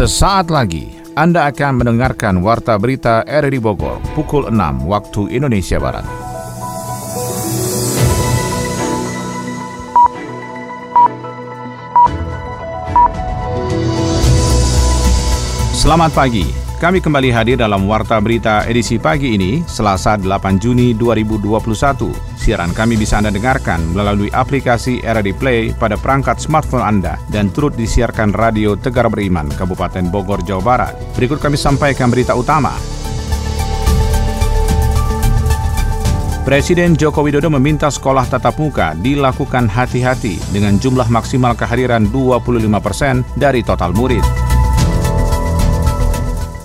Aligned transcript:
Sesaat 0.00 0.48
lagi 0.48 0.96
Anda 1.12 1.52
akan 1.52 1.84
mendengarkan 1.84 2.40
Warta 2.40 2.80
Berita 2.80 3.20
RRI 3.20 3.60
Bogor 3.60 4.00
pukul 4.16 4.48
6 4.48 4.88
waktu 4.88 5.28
Indonesia 5.28 5.76
Barat. 5.76 6.08
Selamat 15.76 16.16
pagi, 16.16 16.48
kami 16.80 17.04
kembali 17.04 17.28
hadir 17.28 17.60
dalam 17.60 17.84
Warta 17.84 18.16
Berita 18.24 18.64
edisi 18.64 18.96
pagi 18.96 19.36
ini, 19.36 19.60
Selasa 19.68 20.16
8 20.16 20.56
Juni 20.56 20.96
2021. 20.96 22.29
Siaran 22.50 22.74
kami 22.74 22.98
bisa 22.98 23.22
Anda 23.22 23.30
dengarkan 23.30 23.94
melalui 23.94 24.26
aplikasi 24.34 25.06
RRD 25.06 25.38
Play 25.38 25.70
pada 25.70 25.94
perangkat 25.94 26.42
smartphone 26.42 26.82
Anda 26.82 27.14
dan 27.30 27.46
turut 27.54 27.78
disiarkan 27.78 28.34
Radio 28.34 28.74
Tegar 28.74 29.06
Beriman, 29.06 29.46
Kabupaten 29.54 30.10
Bogor, 30.10 30.42
Jawa 30.42 30.58
Barat. 30.58 30.98
Berikut 31.14 31.38
kami 31.38 31.54
sampaikan 31.54 32.10
berita 32.10 32.34
utama. 32.34 32.74
Presiden 36.42 36.98
Joko 36.98 37.22
Widodo 37.22 37.54
meminta 37.54 37.86
sekolah 37.86 38.26
tatap 38.26 38.58
muka 38.58 38.98
dilakukan 38.98 39.70
hati-hati 39.70 40.42
dengan 40.50 40.74
jumlah 40.74 41.06
maksimal 41.06 41.54
kehadiran 41.54 42.10
25 42.10 42.66
persen 42.82 43.22
dari 43.38 43.62
total 43.62 43.94
murid. 43.94 44.49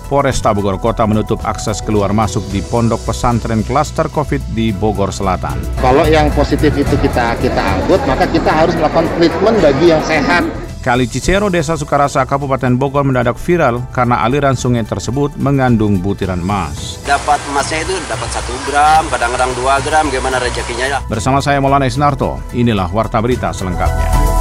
Polresta 0.06 0.54
Bogor 0.54 0.78
Kota 0.78 1.02
menutup 1.04 1.42
akses 1.42 1.82
keluar 1.82 2.14
masuk 2.14 2.46
di 2.54 2.62
pondok 2.62 3.02
pesantren 3.02 3.66
klaster 3.66 4.06
COVID 4.06 4.54
di 4.54 4.70
Bogor 4.70 5.10
Selatan. 5.10 5.58
Kalau 5.82 6.06
yang 6.06 6.30
positif 6.32 6.72
itu 6.78 6.94
kita 7.02 7.34
kita 7.42 7.60
angkut, 7.60 8.00
maka 8.06 8.24
kita 8.30 8.48
harus 8.48 8.72
melakukan 8.78 9.10
treatment 9.18 9.58
bagi 9.58 9.90
yang 9.90 10.02
sehat. 10.06 10.46
Kali 10.86 11.10
Cicero, 11.10 11.50
Desa 11.50 11.74
Sukarasa, 11.74 12.22
Kabupaten 12.22 12.78
Bogor 12.78 13.02
mendadak 13.02 13.34
viral 13.42 13.82
karena 13.90 14.22
aliran 14.22 14.54
sungai 14.54 14.86
tersebut 14.86 15.34
mengandung 15.34 15.98
butiran 15.98 16.38
emas. 16.38 17.02
Dapat 17.02 17.42
emasnya 17.50 17.82
itu 17.82 17.98
dapat 18.06 18.30
satu 18.30 18.54
gram, 18.70 19.02
kadang-kadang 19.10 19.50
dua 19.58 19.82
gram, 19.82 20.06
gimana 20.14 20.38
rezekinya 20.38 20.86
ya? 20.86 20.98
Bersama 21.10 21.42
saya 21.42 21.58
Maulana 21.58 21.90
Isnarto, 21.90 22.38
inilah 22.54 22.86
Warta 22.94 23.18
Berita 23.18 23.50
selengkapnya. 23.50 24.35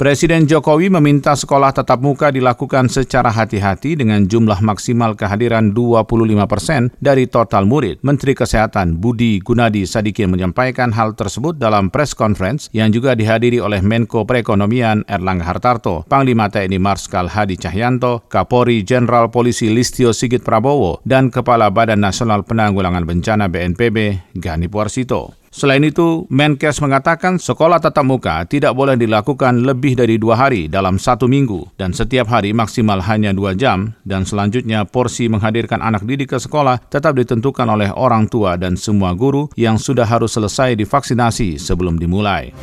Presiden 0.00 0.48
Jokowi 0.48 0.88
meminta 0.88 1.36
sekolah 1.36 1.76
tatap 1.76 2.00
muka 2.00 2.32
dilakukan 2.32 2.88
secara 2.88 3.28
hati-hati 3.28 4.00
dengan 4.00 4.24
jumlah 4.24 4.64
maksimal 4.64 5.12
kehadiran 5.12 5.76
25 5.76 6.40
persen 6.48 6.88
dari 7.04 7.28
total 7.28 7.68
murid. 7.68 8.00
Menteri 8.00 8.32
Kesehatan 8.32 8.96
Budi 8.96 9.44
Gunadi 9.44 9.84
Sadikin 9.84 10.32
menyampaikan 10.32 10.88
hal 10.96 11.12
tersebut 11.12 11.60
dalam 11.60 11.92
press 11.92 12.16
conference 12.16 12.72
yang 12.72 12.88
juga 12.96 13.12
dihadiri 13.12 13.60
oleh 13.60 13.84
Menko 13.84 14.24
Perekonomian 14.24 15.04
Erlangga 15.04 15.44
Hartarto, 15.44 16.08
Panglima 16.08 16.48
TNI 16.48 16.80
Marskal 16.80 17.28
Hadi 17.28 17.60
Cahyanto, 17.60 18.24
Kapolri 18.32 18.80
Jenderal 18.80 19.28
Polisi 19.28 19.68
Listio 19.68 20.16
Sigit 20.16 20.40
Prabowo, 20.40 21.04
dan 21.04 21.28
Kepala 21.28 21.68
Badan 21.68 22.00
Nasional 22.00 22.40
Penanggulangan 22.48 23.04
Bencana 23.04 23.52
BNPB 23.52 24.32
Gani 24.40 24.64
Puarsito. 24.64 25.39
Selain 25.50 25.82
itu, 25.82 26.30
Menkes 26.30 26.78
mengatakan 26.78 27.34
sekolah 27.34 27.82
tatap 27.82 28.06
muka 28.06 28.46
tidak 28.46 28.70
boleh 28.70 28.94
dilakukan 28.94 29.66
lebih 29.66 29.98
dari 29.98 30.14
dua 30.14 30.38
hari 30.38 30.70
dalam 30.70 30.94
satu 30.94 31.26
minggu 31.26 31.74
dan 31.74 31.90
setiap 31.90 32.30
hari 32.30 32.54
maksimal 32.54 33.02
hanya 33.02 33.34
dua 33.34 33.58
jam 33.58 33.90
dan 34.06 34.22
selanjutnya 34.22 34.86
porsi 34.86 35.26
menghadirkan 35.26 35.82
anak 35.82 36.06
didik 36.06 36.30
ke 36.30 36.38
sekolah 36.38 36.78
tetap 36.86 37.18
ditentukan 37.18 37.66
oleh 37.66 37.90
orang 37.90 38.30
tua 38.30 38.54
dan 38.54 38.78
semua 38.78 39.10
guru 39.10 39.50
yang 39.58 39.74
sudah 39.74 40.06
harus 40.06 40.38
selesai 40.38 40.78
divaksinasi 40.78 41.58
sebelum 41.58 41.98
dimulai. 41.98 42.54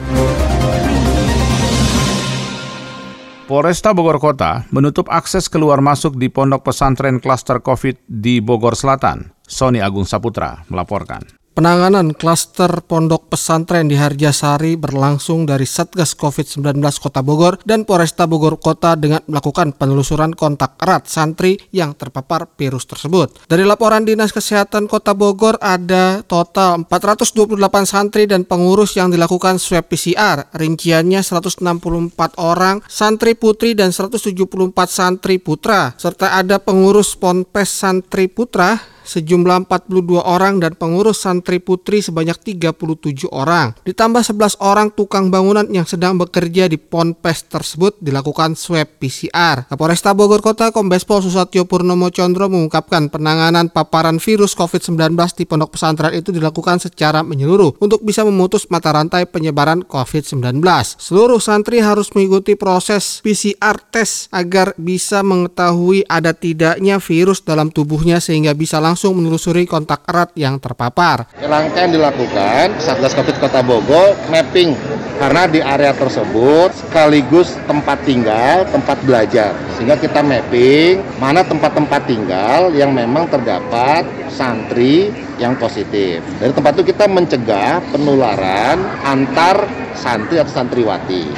Polresta 3.52 3.92
Bogor 3.92 4.24
Kota 4.24 4.64
menutup 4.72 5.12
akses 5.12 5.52
keluar 5.52 5.84
masuk 5.84 6.16
di 6.16 6.32
pondok 6.32 6.72
pesantren 6.72 7.20
klaster 7.20 7.60
COVID 7.60 8.00
di 8.08 8.40
Bogor 8.40 8.80
Selatan. 8.80 9.36
Sony 9.44 9.84
Agung 9.84 10.08
Saputra 10.08 10.64
melaporkan. 10.72 11.47
Penanganan 11.58 12.14
klaster 12.14 12.70
pondok 12.86 13.34
pesantren 13.34 13.90
di 13.90 13.98
Harjasari 13.98 14.78
berlangsung 14.78 15.50
dari 15.50 15.66
Satgas 15.66 16.14
COVID-19 16.14 16.78
Kota 17.02 17.26
Bogor 17.26 17.58
dan 17.66 17.82
Polresta 17.82 18.30
Bogor 18.30 18.62
Kota 18.62 18.94
dengan 18.94 19.26
melakukan 19.26 19.74
penelusuran 19.74 20.38
kontak 20.38 20.78
erat 20.78 21.10
santri 21.10 21.58
yang 21.74 21.98
terpapar 21.98 22.46
virus 22.54 22.86
tersebut. 22.86 23.50
Dari 23.50 23.66
laporan 23.66 24.06
Dinas 24.06 24.30
Kesehatan 24.38 24.86
Kota 24.86 25.18
Bogor 25.18 25.58
ada 25.58 26.22
total 26.30 26.86
428 26.86 27.58
santri 27.90 28.30
dan 28.30 28.46
pengurus 28.46 28.94
yang 28.94 29.10
dilakukan 29.10 29.58
swab 29.58 29.90
PCR. 29.90 30.54
Rinciannya 30.54 31.26
164 31.26 32.38
orang 32.38 32.86
santri 32.86 33.34
putri 33.34 33.74
dan 33.74 33.90
174 33.90 34.46
santri 34.86 35.42
putra 35.42 35.98
serta 35.98 36.38
ada 36.38 36.62
pengurus 36.62 37.18
Ponpes 37.18 37.74
Santri 37.74 38.30
Putra 38.30 38.97
sejumlah 39.08 39.72
42 39.72 40.20
orang 40.20 40.60
dan 40.60 40.76
pengurus 40.76 41.24
santri 41.24 41.64
putri 41.64 42.04
sebanyak 42.04 42.36
37 42.60 43.32
orang. 43.32 43.74
Ditambah 43.88 44.22
11 44.22 44.60
orang 44.60 44.92
tukang 44.92 45.32
bangunan 45.32 45.64
yang 45.72 45.88
sedang 45.88 46.20
bekerja 46.20 46.68
di 46.68 46.76
Ponpes 46.76 47.48
tersebut 47.48 47.96
dilakukan 48.04 48.60
swab 48.60 49.00
PCR. 49.00 49.66
Kapolresta 49.72 50.12
Bogor 50.12 50.44
Kota 50.44 50.76
Kombes 50.76 51.08
Pol 51.08 51.24
Susatyo 51.24 51.64
Purnomo 51.64 52.12
Condro 52.12 52.52
mengungkapkan 52.52 53.08
penanganan 53.08 53.72
paparan 53.72 54.20
virus 54.20 54.52
COVID-19 54.54 55.16
di 55.40 55.44
pondok 55.48 55.80
pesantren 55.80 56.12
itu 56.12 56.36
dilakukan 56.36 56.84
secara 56.84 57.24
menyeluruh 57.24 57.80
untuk 57.80 58.04
bisa 58.04 58.28
memutus 58.28 58.68
mata 58.68 58.92
rantai 58.92 59.24
penyebaran 59.24 59.88
COVID-19. 59.88 60.60
Seluruh 61.00 61.40
santri 61.40 61.80
harus 61.80 62.12
mengikuti 62.12 62.60
proses 62.60 63.24
PCR 63.24 63.80
test 63.88 64.28
agar 64.36 64.76
bisa 64.76 65.24
mengetahui 65.24 66.04
ada 66.12 66.36
tidaknya 66.36 67.00
virus 67.00 67.40
dalam 67.46 67.72
tubuhnya 67.72 68.20
sehingga 68.20 68.52
bisa 68.52 68.82
langsung 68.84 68.97
langsung 68.98 69.22
menelusuri 69.22 69.70
kontak 69.70 70.10
erat 70.10 70.34
yang 70.34 70.58
terpapar. 70.58 71.30
Langkah 71.46 71.86
yang 71.86 72.02
dilakukan 72.02 72.82
Satgas 72.82 73.14
Covid 73.14 73.38
Kota 73.38 73.62
Bogor 73.62 74.18
mapping 74.34 74.74
karena 75.22 75.46
di 75.46 75.62
area 75.62 75.94
tersebut 75.94 76.74
sekaligus 76.74 77.54
tempat 77.70 78.02
tinggal, 78.10 78.66
tempat 78.74 78.98
belajar. 79.06 79.54
Sehingga 79.78 80.02
kita 80.02 80.26
mapping 80.26 81.22
mana 81.22 81.46
tempat-tempat 81.46 82.10
tinggal 82.10 82.74
yang 82.74 82.90
memang 82.90 83.30
terdapat 83.30 84.02
santri 84.34 85.14
yang 85.38 85.54
positif. 85.62 86.26
Dari 86.42 86.50
tempat 86.50 86.82
itu 86.82 86.90
kita 86.90 87.06
mencegah 87.06 87.78
penularan 87.94 88.82
antar 89.06 89.70
santri 89.94 90.42
atau 90.42 90.50
santriwati. 90.50 91.30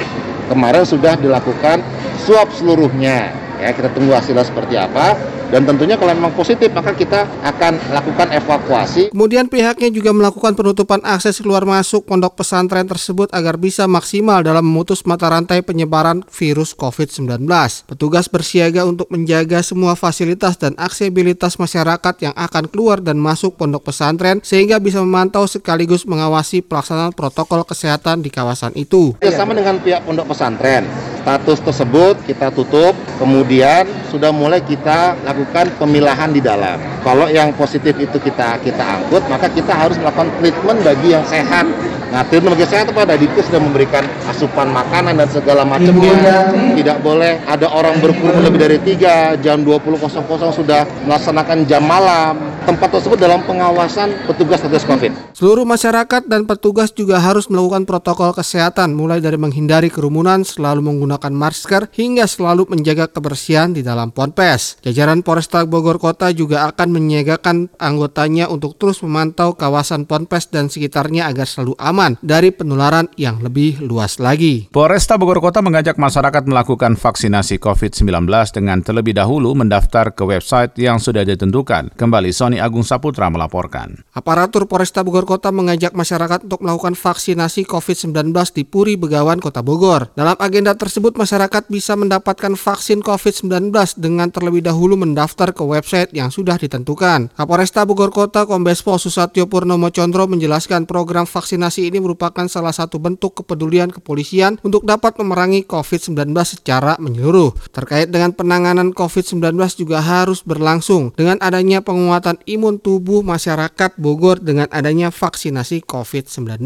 Kemarin 0.48 0.88
sudah 0.88 1.12
dilakukan 1.20 1.84
swab 2.24 2.48
seluruhnya. 2.56 3.49
Ya, 3.60 3.76
kita 3.76 3.92
tunggu 3.92 4.16
hasilnya 4.16 4.42
seperti 4.42 4.80
apa 4.80 5.20
dan 5.50 5.66
tentunya 5.66 5.98
kalau 5.98 6.14
memang 6.14 6.30
positif 6.32 6.70
maka 6.70 6.94
kita 6.94 7.26
akan 7.42 7.76
lakukan 7.90 8.30
evakuasi. 8.30 9.10
Kemudian 9.10 9.50
pihaknya 9.50 9.90
juga 9.90 10.14
melakukan 10.14 10.54
penutupan 10.54 11.02
akses 11.02 11.42
keluar 11.42 11.66
masuk 11.66 12.06
pondok 12.06 12.38
pesantren 12.38 12.86
tersebut 12.86 13.26
agar 13.34 13.58
bisa 13.58 13.90
maksimal 13.90 14.40
dalam 14.46 14.62
memutus 14.62 15.02
mata 15.02 15.26
rantai 15.26 15.60
penyebaran 15.66 16.22
virus 16.30 16.72
COVID-19. 16.78 17.50
Petugas 17.90 18.30
bersiaga 18.30 18.86
untuk 18.86 19.10
menjaga 19.10 19.58
semua 19.66 19.98
fasilitas 19.98 20.54
dan 20.54 20.78
aksesibilitas 20.78 21.58
masyarakat 21.58 22.14
yang 22.22 22.34
akan 22.38 22.70
keluar 22.70 23.02
dan 23.02 23.18
masuk 23.18 23.58
pondok 23.58 23.90
pesantren 23.90 24.38
sehingga 24.46 24.78
bisa 24.78 25.02
memantau 25.02 25.50
sekaligus 25.50 26.06
mengawasi 26.06 26.62
pelaksanaan 26.62 27.10
protokol 27.10 27.66
kesehatan 27.66 28.22
di 28.22 28.30
kawasan 28.30 28.70
itu. 28.78 29.18
Sama 29.18 29.56
dengan 29.56 29.82
pihak 29.82 30.06
pondok 30.06 30.30
pesantren, 30.30 30.86
status 31.20 31.60
tersebut 31.60 32.14
kita 32.24 32.48
tutup, 32.50 32.96
kemudian 33.20 33.84
sudah 34.08 34.32
mulai 34.32 34.64
kita 34.64 35.14
lakukan 35.22 35.68
pemilahan 35.76 36.32
di 36.32 36.40
dalam. 36.40 36.80
Kalau 37.04 37.28
yang 37.28 37.52
positif 37.54 37.96
itu 38.00 38.16
kita 38.16 38.58
kita 38.64 38.80
angkut, 38.80 39.22
maka 39.28 39.46
kita 39.52 39.72
harus 39.72 39.96
melakukan 40.00 40.32
treatment 40.40 40.78
bagi 40.82 41.12
yang 41.12 41.24
sehat. 41.28 41.68
Nah, 42.10 42.26
treatment 42.26 42.58
bagi 42.58 42.66
sehat 42.66 42.90
pada 42.90 43.14
Dikes 43.14 43.46
sudah 43.46 43.62
memberikan 43.62 44.02
asupan 44.26 44.66
makanan 44.74 45.14
dan 45.14 45.30
segala 45.30 45.62
macamnya. 45.62 46.50
Tidak 46.74 46.98
boleh 47.06 47.38
ada 47.46 47.70
orang 47.70 48.02
berkumpul 48.02 48.42
lebih 48.42 48.58
dari 48.58 48.78
tiga, 48.82 49.38
jam 49.38 49.62
20.00 49.62 50.10
sudah 50.50 50.82
melaksanakan 51.06 51.70
jam 51.70 51.86
malam. 51.86 52.50
Tempat 52.66 52.98
tersebut 52.98 53.14
dalam 53.14 53.46
pengawasan 53.46 54.26
petugas 54.26 54.58
Satgas 54.58 54.82
Covid. 54.84 55.14
Seluruh 55.32 55.62
masyarakat 55.62 56.26
dan 56.26 56.44
petugas 56.50 56.90
juga 56.90 57.22
harus 57.22 57.46
melakukan 57.46 57.86
protokol 57.86 58.34
kesehatan 58.34 58.92
mulai 58.92 59.22
dari 59.22 59.38
menghindari 59.38 59.86
kerumunan, 59.88 60.42
selalu 60.42 60.82
menggunakan 60.82 61.30
masker 61.30 61.94
hingga 61.94 62.26
selalu 62.26 62.68
menjaga 62.68 63.06
kebersihan 63.06 63.70
di 63.70 63.86
dalam 63.86 64.10
ponpes. 64.10 64.82
Jajaran 64.82 65.22
Polresta 65.22 65.62
Bogor 65.62 66.02
Kota 66.02 66.34
juga 66.34 66.66
akan 66.68 66.90
menyiagakan 66.90 67.78
anggotanya 67.78 68.50
untuk 68.50 68.74
terus 68.76 68.98
memantau 69.00 69.54
kawasan 69.54 70.04
Ponpes 70.04 70.48
dan 70.48 70.72
sekitarnya 70.72 71.28
agar 71.28 71.44
selalu 71.44 71.76
aman 71.78 71.99
aman 72.00 72.16
dari 72.24 72.48
penularan 72.48 73.12
yang 73.20 73.44
lebih 73.44 73.84
luas 73.84 74.16
lagi. 74.16 74.72
Polresta 74.72 75.20
Bogor 75.20 75.44
Kota 75.44 75.60
mengajak 75.60 76.00
masyarakat 76.00 76.48
melakukan 76.48 76.96
vaksinasi 76.96 77.60
COVID-19 77.60 78.24
dengan 78.56 78.80
terlebih 78.80 79.12
dahulu 79.12 79.52
mendaftar 79.52 80.16
ke 80.16 80.24
website 80.24 80.80
yang 80.80 80.96
sudah 80.96 81.28
ditentukan. 81.28 81.92
Kembali 82.00 82.32
Sony 82.32 82.56
Agung 82.56 82.88
Saputra 82.88 83.28
melaporkan. 83.28 84.00
Aparatur 84.16 84.64
Polresta 84.64 85.04
Bogor 85.04 85.28
Kota 85.28 85.52
mengajak 85.52 85.92
masyarakat 85.92 86.48
untuk 86.48 86.64
melakukan 86.64 86.96
vaksinasi 86.96 87.68
COVID-19 87.68 88.32
di 88.56 88.64
Puri 88.64 88.96
Begawan 88.96 89.36
Kota 89.36 89.60
Bogor. 89.60 90.08
Dalam 90.16 90.40
agenda 90.40 90.72
tersebut 90.72 91.20
masyarakat 91.20 91.68
bisa 91.68 92.00
mendapatkan 92.00 92.56
vaksin 92.56 93.04
COVID-19 93.04 93.76
dengan 94.00 94.32
terlebih 94.32 94.64
dahulu 94.64 94.96
mendaftar 94.96 95.52
ke 95.52 95.60
website 95.60 96.16
yang 96.16 96.32
sudah 96.32 96.56
ditentukan. 96.56 97.36
Kapolresta 97.36 97.84
Bogor 97.84 98.08
Kota 98.08 98.48
Kombespo 98.48 98.96
Susatyo 98.96 99.52
Purnomo 99.52 99.92
Condro 99.92 100.24
menjelaskan 100.24 100.88
program 100.88 101.28
vaksinasi 101.28 101.89
ini 101.90 101.98
merupakan 101.98 102.46
salah 102.46 102.70
satu 102.70 103.02
bentuk 103.02 103.42
kepedulian 103.42 103.90
kepolisian 103.90 104.62
untuk 104.62 104.86
dapat 104.86 105.18
memerangi 105.18 105.66
COVID-19 105.66 106.30
secara 106.46 106.94
menyeluruh. 107.02 107.52
Terkait 107.74 108.06
dengan 108.06 108.30
penanganan 108.30 108.94
COVID-19 108.94 109.58
juga 109.74 109.98
harus 109.98 110.46
berlangsung 110.46 111.10
dengan 111.18 111.36
adanya 111.42 111.82
penguatan 111.82 112.38
imun 112.46 112.78
tubuh 112.78 113.26
masyarakat 113.26 113.98
Bogor 113.98 114.38
dengan 114.38 114.70
adanya 114.70 115.10
vaksinasi 115.10 115.82
COVID-19. 115.84 116.62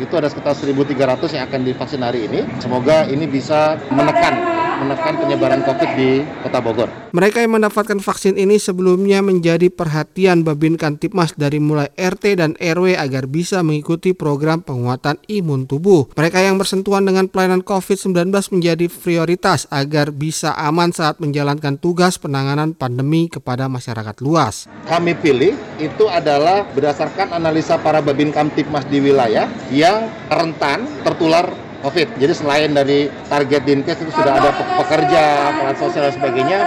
Itu 0.00 0.14
ada 0.16 0.32
sekitar 0.32 0.56
1.300 0.56 1.36
yang 1.36 1.44
akan 1.46 1.60
divaksin 1.60 2.00
hari 2.00 2.24
ini. 2.24 2.40
Semoga 2.58 3.04
ini 3.04 3.28
bisa 3.28 3.76
menekan 3.92 4.63
menekan 4.80 5.14
penyebaran 5.20 5.62
COVID 5.62 5.90
di 5.94 6.24
Kota 6.42 6.58
Bogor. 6.58 6.88
Mereka 7.14 7.46
yang 7.46 7.54
mendapatkan 7.54 8.02
vaksin 8.02 8.34
ini 8.34 8.58
sebelumnya 8.58 9.22
menjadi 9.22 9.70
perhatian 9.70 10.42
Babin 10.42 10.74
Kantipmas 10.74 11.34
dari 11.38 11.62
mulai 11.62 11.86
RT 11.94 12.42
dan 12.42 12.50
RW 12.58 12.98
agar 12.98 13.30
bisa 13.30 13.62
mengikuti 13.62 14.10
program 14.10 14.66
penguatan 14.66 15.22
imun 15.30 15.70
tubuh. 15.70 16.10
Mereka 16.18 16.42
yang 16.42 16.58
bersentuhan 16.58 17.06
dengan 17.06 17.30
pelayanan 17.30 17.62
COVID-19 17.62 18.34
menjadi 18.50 18.86
prioritas 18.90 19.70
agar 19.70 20.10
bisa 20.10 20.54
aman 20.58 20.90
saat 20.90 21.22
menjalankan 21.22 21.78
tugas 21.78 22.18
penanganan 22.18 22.74
pandemi 22.74 23.30
kepada 23.30 23.70
masyarakat 23.70 24.18
luas. 24.18 24.66
Kami 24.90 25.14
pilih 25.14 25.54
itu 25.78 26.04
adalah 26.10 26.66
berdasarkan 26.74 27.30
analisa 27.30 27.78
para 27.78 28.02
Babin 28.02 28.34
Kamtipmas 28.34 28.86
di 28.90 28.98
wilayah 28.98 29.46
yang 29.70 30.10
rentan 30.30 30.86
tertular 31.06 31.63
COVID. 31.84 32.16
Jadi 32.16 32.32
selain 32.32 32.72
dari 32.72 33.12
target 33.28 33.62
Dinkes 33.68 34.00
itu 34.00 34.12
sudah 34.16 34.40
ada 34.40 34.50
pekerja, 34.80 35.52
peran 35.52 35.76
sosial 35.76 36.08
dan 36.08 36.14
sebagainya, 36.16 36.58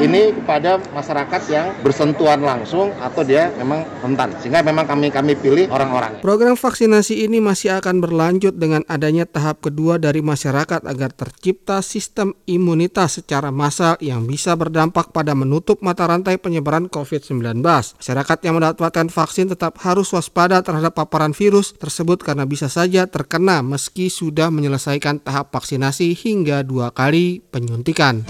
ini 0.00 0.32
kepada 0.32 0.80
masyarakat 0.96 1.40
yang 1.52 1.66
bersentuhan 1.84 2.40
langsung 2.40 2.88
atau 2.96 3.20
dia 3.20 3.52
memang 3.60 3.84
rentan. 4.00 4.32
Sehingga 4.40 4.64
memang 4.64 4.88
kami 4.88 5.12
kami 5.12 5.36
pilih 5.36 5.68
orang-orang. 5.68 6.24
Program 6.24 6.56
vaksinasi 6.56 7.28
ini 7.28 7.44
masih 7.44 7.76
akan 7.76 8.00
berlanjut 8.00 8.56
dengan 8.56 8.80
adanya 8.88 9.28
tahap 9.28 9.60
kedua 9.60 10.00
dari 10.00 10.24
masyarakat 10.24 10.88
agar 10.88 11.10
tercipta 11.12 11.84
sistem 11.84 12.32
imunitas 12.48 13.20
secara 13.20 13.52
massal 13.52 14.00
yang 14.00 14.24
bisa 14.24 14.56
berdampak 14.56 15.12
pada 15.12 15.36
menutup 15.36 15.84
mata 15.84 16.08
rantai 16.08 16.40
penyebaran 16.40 16.88
COVID-19. 16.88 17.60
Masyarakat 17.60 18.38
yang 18.48 18.54
mendapatkan 18.56 19.06
vaksin 19.12 19.52
tetap 19.52 19.76
harus 19.84 20.08
waspada 20.16 20.64
terhadap 20.64 20.96
paparan 20.96 21.36
virus 21.36 21.76
tersebut 21.76 22.24
karena 22.24 22.48
bisa 22.48 22.70
saja 22.72 23.04
terkena 23.04 23.60
meski 23.60 24.08
sudah 24.08 24.48
menyelesaikan 24.62 25.26
tahap 25.26 25.50
vaksinasi 25.50 26.14
hingga 26.14 26.62
dua 26.62 26.94
kali 26.94 27.42
penyuntikan. 27.50 28.22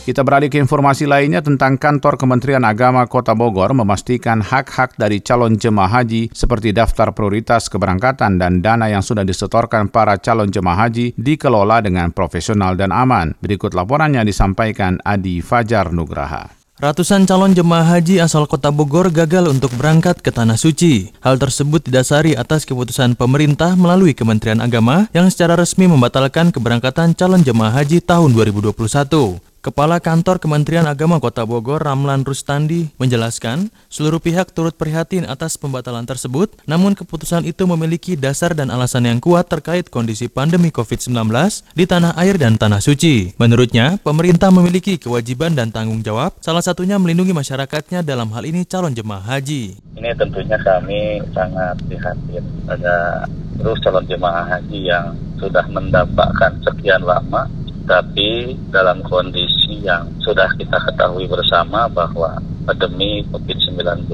Kita 0.00 0.24
beralih 0.26 0.48
ke 0.48 0.56
informasi 0.56 1.04
lainnya 1.04 1.44
tentang 1.44 1.76
kantor 1.76 2.16
Kementerian 2.16 2.64
Agama 2.64 3.04
Kota 3.04 3.36
Bogor 3.36 3.76
memastikan 3.76 4.40
hak-hak 4.40 4.96
dari 4.96 5.20
calon 5.20 5.60
jemaah 5.60 6.00
haji 6.02 6.32
seperti 6.32 6.72
daftar 6.72 7.12
prioritas 7.12 7.68
keberangkatan 7.68 8.40
dan 8.40 8.64
dana 8.64 8.88
yang 8.88 9.04
sudah 9.04 9.22
disetorkan 9.22 9.92
para 9.92 10.16
calon 10.18 10.48
jemaah 10.48 10.88
haji 10.88 11.14
dikelola 11.14 11.84
dengan 11.84 12.10
profesional 12.10 12.74
dan 12.74 12.90
aman. 12.90 13.36
Berikut 13.38 13.76
laporannya 13.76 14.24
disampaikan 14.24 14.98
Adi 15.04 15.44
Fajar 15.44 15.92
Nugraha. 15.94 16.59
Ratusan 16.80 17.28
calon 17.28 17.52
jemaah 17.52 17.84
haji 17.84 18.24
asal 18.24 18.48
kota 18.48 18.72
Bogor 18.72 19.12
gagal 19.12 19.52
untuk 19.52 19.68
berangkat 19.76 20.24
ke 20.24 20.32
Tanah 20.32 20.56
Suci. 20.56 21.12
Hal 21.20 21.36
tersebut 21.36 21.84
didasari 21.84 22.32
atas 22.32 22.64
keputusan 22.64 23.20
pemerintah 23.20 23.76
melalui 23.76 24.16
Kementerian 24.16 24.64
Agama 24.64 25.04
yang 25.12 25.28
secara 25.28 25.60
resmi 25.60 25.84
membatalkan 25.84 26.48
keberangkatan 26.48 27.12
calon 27.12 27.44
jemaah 27.44 27.76
haji 27.76 28.00
tahun 28.00 28.32
2021. 28.32 29.49
Kepala 29.60 30.00
Kantor 30.00 30.40
Kementerian 30.40 30.88
Agama 30.88 31.20
Kota 31.20 31.44
Bogor, 31.44 31.84
Ramlan 31.84 32.24
Rustandi, 32.24 32.96
menjelaskan 32.96 33.68
seluruh 33.92 34.16
pihak 34.16 34.56
turut 34.56 34.72
prihatin 34.72 35.28
atas 35.28 35.60
pembatalan 35.60 36.08
tersebut, 36.08 36.56
namun 36.64 36.96
keputusan 36.96 37.44
itu 37.44 37.68
memiliki 37.68 38.16
dasar 38.16 38.56
dan 38.56 38.72
alasan 38.72 39.04
yang 39.04 39.20
kuat 39.20 39.52
terkait 39.52 39.92
kondisi 39.92 40.32
pandemi 40.32 40.72
COVID-19 40.72 41.12
di 41.76 41.84
tanah 41.84 42.16
air 42.16 42.40
dan 42.40 42.56
tanah 42.56 42.80
suci. 42.80 43.36
Menurutnya, 43.36 44.00
pemerintah 44.00 44.48
memiliki 44.48 44.96
kewajiban 44.96 45.52
dan 45.52 45.68
tanggung 45.68 46.00
jawab, 46.00 46.40
salah 46.40 46.64
satunya 46.64 46.96
melindungi 46.96 47.36
masyarakatnya 47.36 48.00
dalam 48.00 48.32
hal 48.32 48.48
ini 48.48 48.64
calon 48.64 48.96
jemaah 48.96 49.28
haji. 49.28 49.76
Ini 49.76 50.16
tentunya 50.16 50.56
kami 50.56 51.20
sangat 51.36 51.76
prihatin 51.84 52.48
pada 52.64 53.28
terus 53.60 53.76
calon 53.84 54.08
jemaah 54.08 54.56
haji 54.56 54.88
yang 54.88 55.12
sudah 55.36 55.68
mendapatkan 55.68 56.56
sekian 56.64 57.04
lama 57.04 57.59
tapi 57.90 58.54
dalam 58.70 59.02
kondisi 59.02 59.82
yang 59.82 60.06
sudah 60.22 60.46
kita 60.54 60.78
ketahui 60.78 61.26
bersama 61.26 61.90
bahwa 61.90 62.38
pandemi 62.62 63.26
COVID-19 63.34 64.06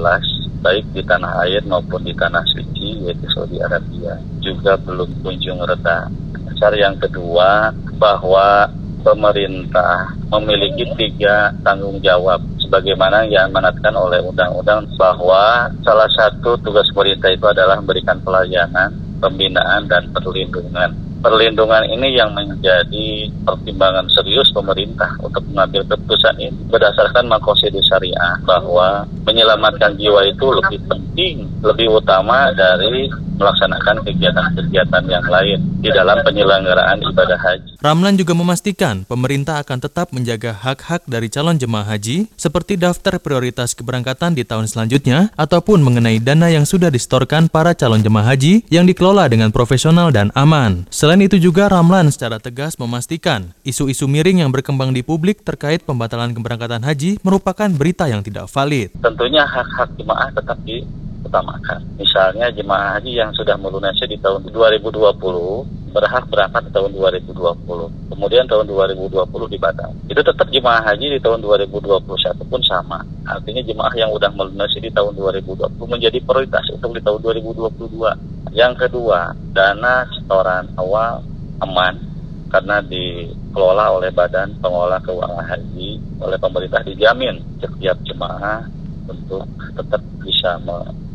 baik 0.65 0.85
di 0.97 1.05
tanah 1.05 1.45
air 1.45 1.61
maupun 1.61 2.01
di 2.01 2.09
tanah 2.17 2.41
suci 2.49 3.05
yaitu 3.05 3.29
Saudi 3.29 3.61
Arabia 3.61 4.17
juga 4.41 4.81
belum 4.81 5.21
kunjung 5.21 5.61
reda. 5.61 6.09
Dasar 6.49 6.73
yang 6.73 6.97
kedua 6.97 7.69
bahwa 8.01 8.65
pemerintah 9.05 10.09
memiliki 10.33 10.89
tiga 10.97 11.53
tanggung 11.61 12.01
jawab 12.01 12.41
sebagaimana 12.57 13.29
yang 13.29 13.53
dimanatkan 13.53 13.93
oleh 13.93 14.25
undang-undang 14.25 14.89
bahwa 14.97 15.69
salah 15.85 16.09
satu 16.17 16.57
tugas 16.65 16.89
pemerintah 16.97 17.29
itu 17.29 17.45
adalah 17.45 17.77
memberikan 17.77 18.17
pelayanan, 18.25 18.89
pembinaan, 19.21 19.85
dan 19.85 20.09
perlindungan 20.09 21.06
perlindungan 21.21 21.83
ini 21.89 22.17
yang 22.17 22.31
menjadi 22.33 23.29
pertimbangan 23.43 24.07
serius 24.13 24.49
pemerintah 24.53 25.09
untuk 25.21 25.43
mengambil 25.51 25.83
keputusan 25.89 26.37
ini. 26.39 26.59
Berdasarkan 26.69 27.27
makosidus 27.27 27.85
syariah 27.89 28.39
bahwa 28.45 29.05
menyelamatkan 29.25 29.97
jiwa 29.97 30.23
itu 30.27 30.45
lebih 30.49 30.79
penting, 30.87 31.49
lebih 31.61 31.91
utama 31.91 32.53
dari 32.53 33.09
melaksanakan 33.37 34.03
kegiatan-kegiatan 34.03 35.03
yang 35.07 35.25
lain 35.29 35.59
di 35.79 35.89
dalam 35.93 36.17
penyelenggaraan 36.25 36.99
ibadah 37.05 37.39
haji. 37.39 37.77
Ramlan 37.79 38.17
juga 38.17 38.33
memastikan 38.33 39.05
pemerintah 39.05 39.61
akan 39.61 39.77
tetap 39.77 40.09
menjaga 40.11 40.51
hak-hak 40.57 41.05
dari 41.05 41.29
calon 41.29 41.55
jemaah 41.55 41.85
haji 41.85 42.27
seperti 42.33 42.75
daftar 42.75 43.21
prioritas 43.21 43.77
keberangkatan 43.77 44.33
di 44.33 44.43
tahun 44.43 44.65
selanjutnya 44.65 45.29
ataupun 45.37 45.85
mengenai 45.85 46.17
dana 46.17 46.49
yang 46.49 46.65
sudah 46.65 46.89
distorkan 46.89 47.47
para 47.47 47.77
calon 47.77 48.01
jemaah 48.01 48.33
haji 48.33 48.65
yang 48.73 48.89
dikelola 48.89 49.29
dengan 49.29 49.53
profesional 49.53 50.09
dan 50.09 50.33
aman. 50.33 50.89
Selain 50.89 51.21
itu 51.21 51.37
juga 51.37 51.69
Ramlan 51.69 52.09
secara 52.09 52.41
tegas 52.41 52.75
memastikan 52.81 53.53
isu-isu 53.61 54.09
miring 54.09 54.41
yang 54.41 54.51
berkembang 54.51 54.91
di 54.91 55.05
publik 55.05 55.45
terkait 55.45 55.85
pembatalan 55.85 56.33
keberangkatan 56.33 56.81
haji 56.81 57.21
merupakan 57.21 57.69
berita 57.69 58.09
yang 58.09 58.25
tidak 58.25 58.49
valid. 58.49 58.89
Tentunya 58.97 59.45
hak-hak 59.45 59.93
jemaah 59.95 60.33
tetap 60.33 60.57
di 60.65 60.81
utamakan. 61.27 61.79
Misalnya 61.99 62.47
jemaah 62.49 62.97
haji 62.97 63.19
yang 63.19 63.31
sudah 63.35 63.59
melunasi 63.59 64.07
di 64.07 64.17
tahun 64.17 64.47
2020 64.49 65.91
berhak 65.91 66.25
berangkat 66.31 66.61
di 66.67 66.71
tahun 66.71 66.91
2020. 66.95 68.11
Kemudian 68.11 68.45
tahun 68.47 68.65
2020 68.69 69.53
dibatal. 69.53 69.91
Itu 70.07 70.21
tetap 70.23 70.47
jemaah 70.49 70.83
haji 70.87 71.17
di 71.17 71.19
tahun 71.19 71.43
2021 71.43 72.07
pun 72.47 72.61
sama. 72.63 73.03
Artinya 73.27 73.61
jemaah 73.61 73.93
yang 73.97 74.09
sudah 74.15 74.31
melunasi 74.31 74.79
di 74.79 74.89
tahun 74.93 75.13
2020 75.17 75.77
menjadi 75.83 76.17
prioritas 76.23 76.65
untuk 76.73 76.95
di 76.95 77.01
tahun 77.03 77.19
2022. 77.21 78.55
Yang 78.55 78.73
kedua, 78.87 79.35
dana 79.51 80.07
setoran 80.15 80.71
awal 80.79 81.21
aman 81.61 82.07
karena 82.47 82.79
dikelola 82.79 83.99
oleh 83.99 84.09
Badan 84.15 84.55
Pengelola 84.63 85.03
Keuangan 85.03 85.43
Haji 85.43 85.89
oleh 86.23 86.37
pemerintah 86.39 86.79
dijamin 86.85 87.43
setiap 87.59 87.99
jemaah 88.07 88.63
untuk 89.07 89.43
tetap 89.75 90.01
bisa 90.23 90.55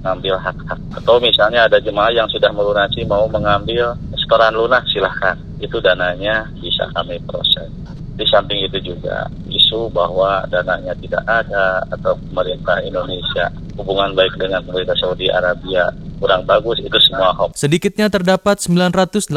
mengambil 0.03 0.35
hak-hak. 0.43 0.81
Atau 0.99 1.23
misalnya 1.23 1.71
ada 1.71 1.79
jemaah 1.79 2.11
yang 2.11 2.27
sudah 2.27 2.51
melunasi 2.51 3.07
mau 3.07 3.31
mengambil 3.31 3.95
setoran 4.19 4.53
lunas 4.59 4.83
silahkan. 4.91 5.39
Itu 5.63 5.79
dananya 5.79 6.51
bisa 6.59 6.91
kami 6.91 7.23
proses. 7.23 7.71
Di 8.19 8.27
samping 8.29 8.67
itu 8.67 8.93
juga 8.93 9.31
isu 9.49 9.89
bahwa 9.95 10.43
dananya 10.51 10.93
tidak 10.99 11.23
ada 11.25 11.81
atau 11.89 12.19
pemerintah 12.29 12.83
Indonesia 12.83 13.49
hubungan 13.79 14.13
baik 14.13 14.37
dengan 14.37 14.61
pemerintah 14.67 14.99
Saudi 14.99 15.31
Arabia 15.33 15.89
kurang 16.23 16.47
bagus 16.47 16.79
itu 16.79 16.95
semua 17.03 17.35
hoax. 17.35 17.59
Sedikitnya 17.59 18.07
terdapat 18.07 18.63
984 18.63 19.35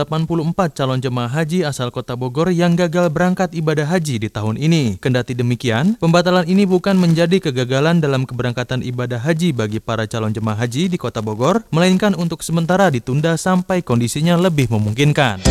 calon 0.77 1.01
jemaah 1.01 1.33
haji 1.33 1.65
asal 1.65 1.89
Kota 1.89 2.13
Bogor 2.13 2.53
yang 2.53 2.77
gagal 2.77 3.09
berangkat 3.09 3.57
ibadah 3.57 3.89
haji 3.89 4.21
di 4.21 4.29
tahun 4.29 4.61
ini. 4.61 5.01
Kendati 5.01 5.33
demikian, 5.33 5.97
pembatalan 5.97 6.45
ini 6.45 6.69
bukan 6.69 6.93
menjadi 6.93 7.41
kegagalan 7.41 7.97
dalam 7.97 8.29
keberangkatan 8.29 8.85
ibadah 8.85 9.17
haji 9.17 9.49
bagi 9.57 9.81
para 9.81 10.05
calon 10.05 10.29
jemaah 10.29 10.61
haji 10.61 10.93
di 10.93 11.01
Kota 11.01 11.25
Bogor, 11.25 11.65
melainkan 11.73 12.13
untuk 12.13 12.45
sementara 12.45 12.93
ditunda 12.93 13.33
sampai 13.33 13.81
kondisinya 13.81 14.37
lebih 14.37 14.69
memungkinkan. 14.69 15.41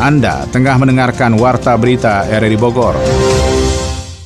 Anda 0.00 0.48
tengah 0.48 0.80
mendengarkan 0.80 1.36
Warta 1.36 1.76
Berita 1.76 2.24
RRI 2.24 2.56
Bogor. 2.56 2.96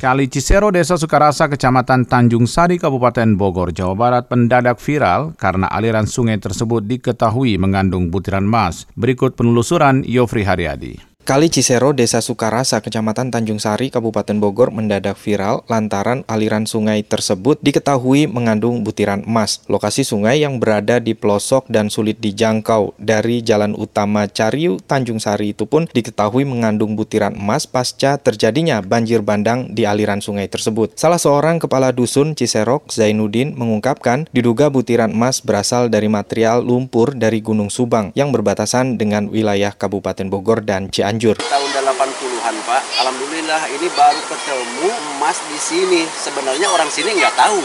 Kali 0.05 0.29
Cisero, 0.29 0.69
Desa 0.69 1.01
Sukarasa, 1.01 1.49
Kecamatan 1.49 2.05
Tanjung 2.05 2.45
Sari, 2.45 2.77
Kabupaten 2.77 3.41
Bogor, 3.41 3.73
Jawa 3.73 3.97
Barat 3.97 4.29
mendadak 4.29 4.77
viral 4.77 5.33
karena 5.33 5.65
aliran 5.73 6.05
sungai 6.05 6.37
tersebut 6.37 6.85
diketahui 6.85 7.57
mengandung 7.57 8.13
butiran 8.13 8.45
emas. 8.45 8.85
Berikut 9.01 9.33
penelusuran 9.33 10.05
Yofri 10.05 10.45
Haryadi. 10.45 11.14
Kali 11.25 11.49
Cisero, 11.49 11.97
Desa 11.97 12.21
Sukarasa, 12.21 12.85
Kecamatan 12.85 13.33
Tanjung 13.33 13.57
Sari, 13.57 13.89
Kabupaten 13.89 14.37
Bogor 14.37 14.69
mendadak 14.69 15.17
viral 15.17 15.65
lantaran 15.73 16.21
aliran 16.29 16.69
sungai 16.69 17.01
tersebut 17.01 17.57
diketahui 17.65 18.29
mengandung 18.29 18.85
butiran 18.85 19.25
emas. 19.25 19.65
Lokasi 19.65 20.05
sungai 20.05 20.45
yang 20.45 20.61
berada 20.61 21.01
di 21.01 21.17
pelosok 21.17 21.65
dan 21.73 21.89
sulit 21.89 22.21
dijangkau 22.21 22.93
dari 23.01 23.41
jalan 23.41 23.73
utama 23.73 24.29
Cariu, 24.29 24.77
Tanjung 24.85 25.17
Sari 25.17 25.57
itu 25.57 25.65
pun 25.65 25.89
diketahui 25.89 26.45
mengandung 26.45 26.93
butiran 26.93 27.33
emas 27.33 27.65
pasca 27.65 28.21
terjadinya 28.21 28.85
banjir 28.85 29.25
bandang 29.25 29.73
di 29.73 29.89
aliran 29.89 30.21
sungai 30.21 30.53
tersebut. 30.53 30.93
Salah 31.01 31.17
seorang 31.17 31.57
kepala 31.57 31.97
dusun 31.97 32.37
Ciserok, 32.37 32.93
Zainuddin, 32.93 33.57
mengungkapkan 33.57 34.29
diduga 34.37 34.69
butiran 34.69 35.17
emas 35.17 35.41
berasal 35.41 35.89
dari 35.89 36.13
material 36.13 36.61
lumpur 36.61 37.17
dari 37.17 37.41
Gunung 37.41 37.73
Subang 37.73 38.13
yang 38.13 38.29
berbatasan 38.29 39.01
dengan 39.01 39.33
wilayah 39.33 39.73
Kabupaten 39.73 40.29
Bogor 40.29 40.61
dan 40.61 40.93
Cianjur. 40.93 41.14
Cianjur. 41.15 41.39
Tahun 41.39 41.71
80-an 41.71 42.57
Pak, 42.67 42.83
Alhamdulillah 43.07 43.63
ini 43.71 43.87
baru 43.95 44.19
ketemu 44.27 44.91
emas 45.15 45.39
di 45.47 45.59
sini. 45.63 46.03
Sebenarnya 46.11 46.67
orang 46.75 46.91
sini 46.91 47.15
nggak 47.15 47.39
tahu 47.39 47.63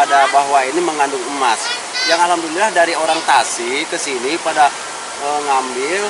ada 0.00 0.24
bahwa 0.32 0.64
ini 0.64 0.80
mengandung 0.80 1.20
emas. 1.36 1.60
Yang 2.08 2.24
Alhamdulillah 2.24 2.72
dari 2.72 2.96
orang 2.96 3.20
Tasik 3.28 3.92
ke 3.92 4.00
sini 4.00 4.40
pada 4.40 4.72
e, 5.20 5.26
ngambil 5.44 6.02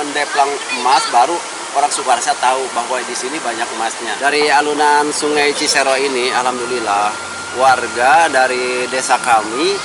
mendeplang 0.00 0.48
emas 0.80 1.04
baru 1.12 1.36
orang 1.76 1.92
Sukarsa 1.92 2.32
tahu 2.40 2.64
bahwa 2.72 3.04
di 3.04 3.12
sini 3.12 3.36
banyak 3.36 3.68
emasnya. 3.76 4.16
Dari 4.16 4.48
alunan 4.48 5.12
Sungai 5.12 5.52
Cisero 5.52 5.92
ini, 6.00 6.32
alhamdulillah 6.32 7.12
warga 7.60 8.32
dari 8.32 8.88
desa 8.88 9.20
kami 9.20 9.76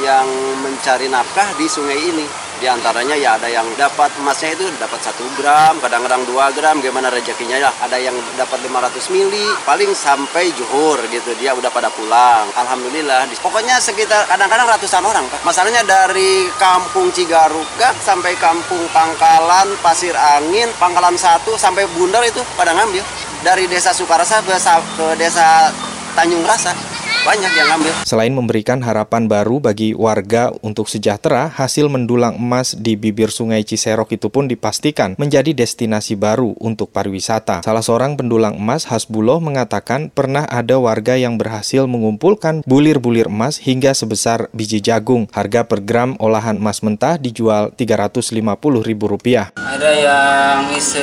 yang 0.00 0.24
mencari 0.64 1.12
nafkah 1.12 1.52
di 1.60 1.68
sungai 1.68 2.00
ini. 2.00 2.45
Di 2.56 2.64
antaranya 2.64 3.12
ya 3.12 3.36
ada 3.36 3.52
yang 3.52 3.68
dapat 3.76 4.08
emasnya 4.16 4.56
itu 4.56 4.64
dapat 4.80 4.96
satu 5.04 5.28
gram, 5.36 5.76
kadang-kadang 5.76 6.24
dua 6.24 6.48
gram, 6.56 6.80
gimana 6.80 7.12
rezekinya 7.12 7.60
ya. 7.60 7.70
Ada 7.84 8.00
yang 8.00 8.16
dapat 8.40 8.64
500 8.64 9.12
mili, 9.12 9.44
paling 9.68 9.92
sampai 9.92 10.48
juhur 10.56 10.96
gitu 11.12 11.36
dia 11.36 11.52
udah 11.52 11.68
pada 11.68 11.92
pulang. 11.92 12.48
Alhamdulillah. 12.56 13.28
Pokoknya 13.44 13.76
sekitar 13.76 14.24
kadang-kadang 14.24 14.72
ratusan 14.72 15.04
orang. 15.04 15.28
Pak. 15.28 15.44
Masalahnya 15.44 15.84
dari 15.84 16.48
kampung 16.56 17.12
Cigarukak 17.12 17.92
sampai 18.00 18.32
kampung 18.40 18.80
Pangkalan, 18.88 19.76
Pasir 19.84 20.16
Angin, 20.16 20.72
Pangkalan 20.80 21.20
satu 21.20 21.60
sampai 21.60 21.84
Bundar 21.92 22.24
itu 22.24 22.40
pada 22.56 22.72
ngambil. 22.72 23.04
Dari 23.44 23.68
desa 23.68 23.92
Sukarasa 23.92 24.40
ke 24.40 25.06
desa 25.20 25.70
Tanjung 26.16 26.42
Rasa 26.42 26.95
banyak 27.26 27.52
yang 27.58 27.68
ngambil. 27.74 27.92
Selain 28.06 28.30
memberikan 28.30 28.78
harapan 28.86 29.26
baru 29.26 29.58
bagi 29.58 29.90
warga 29.98 30.54
untuk 30.62 30.86
sejahtera, 30.86 31.50
hasil 31.50 31.90
mendulang 31.90 32.38
emas 32.38 32.78
di 32.78 32.94
bibir 32.94 33.34
sungai 33.34 33.66
Ciserok 33.66 34.14
itu 34.14 34.30
pun 34.30 34.46
dipastikan 34.46 35.18
menjadi 35.18 35.50
destinasi 35.50 36.14
baru 36.14 36.54
untuk 36.62 36.94
pariwisata. 36.94 37.66
Salah 37.66 37.82
seorang 37.82 38.14
pendulang 38.14 38.54
emas, 38.54 38.86
Hasbuloh, 38.86 39.42
mengatakan 39.42 40.14
pernah 40.14 40.46
ada 40.46 40.78
warga 40.78 41.18
yang 41.18 41.34
berhasil 41.34 41.90
mengumpulkan 41.90 42.62
bulir-bulir 42.62 43.26
emas 43.26 43.58
hingga 43.58 43.90
sebesar 43.90 44.46
biji 44.54 44.78
jagung. 44.78 45.26
Harga 45.34 45.66
per 45.66 45.82
gram 45.82 46.14
olahan 46.22 46.62
emas 46.62 46.86
mentah 46.86 47.18
dijual 47.18 47.74
Rp350.000. 47.74 49.58
Ada 49.58 49.90
yang 49.98 50.62
se 50.78 51.02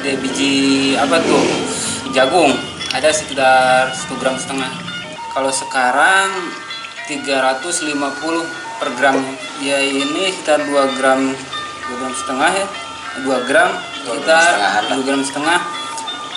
biji 0.00 0.96
apa 0.98 1.22
tuh 1.22 1.44
jagung 2.10 2.69
ada 2.90 3.10
sekitar 3.14 3.94
1 3.94 4.20
gram 4.20 4.34
setengah. 4.34 4.70
Kalau 5.30 5.52
sekarang 5.54 6.30
350 7.06 8.46
per 8.82 8.90
gram. 8.98 9.16
Ya 9.62 9.78
ini 9.78 10.34
sekitar 10.34 10.66
2 10.66 10.98
gram 10.98 11.20
2 11.30 12.00
gram 12.00 12.14
setengah 12.14 12.50
ya. 12.50 12.66
2 13.26 13.48
gram 13.48 13.70
sekitar 14.06 14.50
2 14.90 15.06
gram 15.06 15.22
setengah 15.22 15.79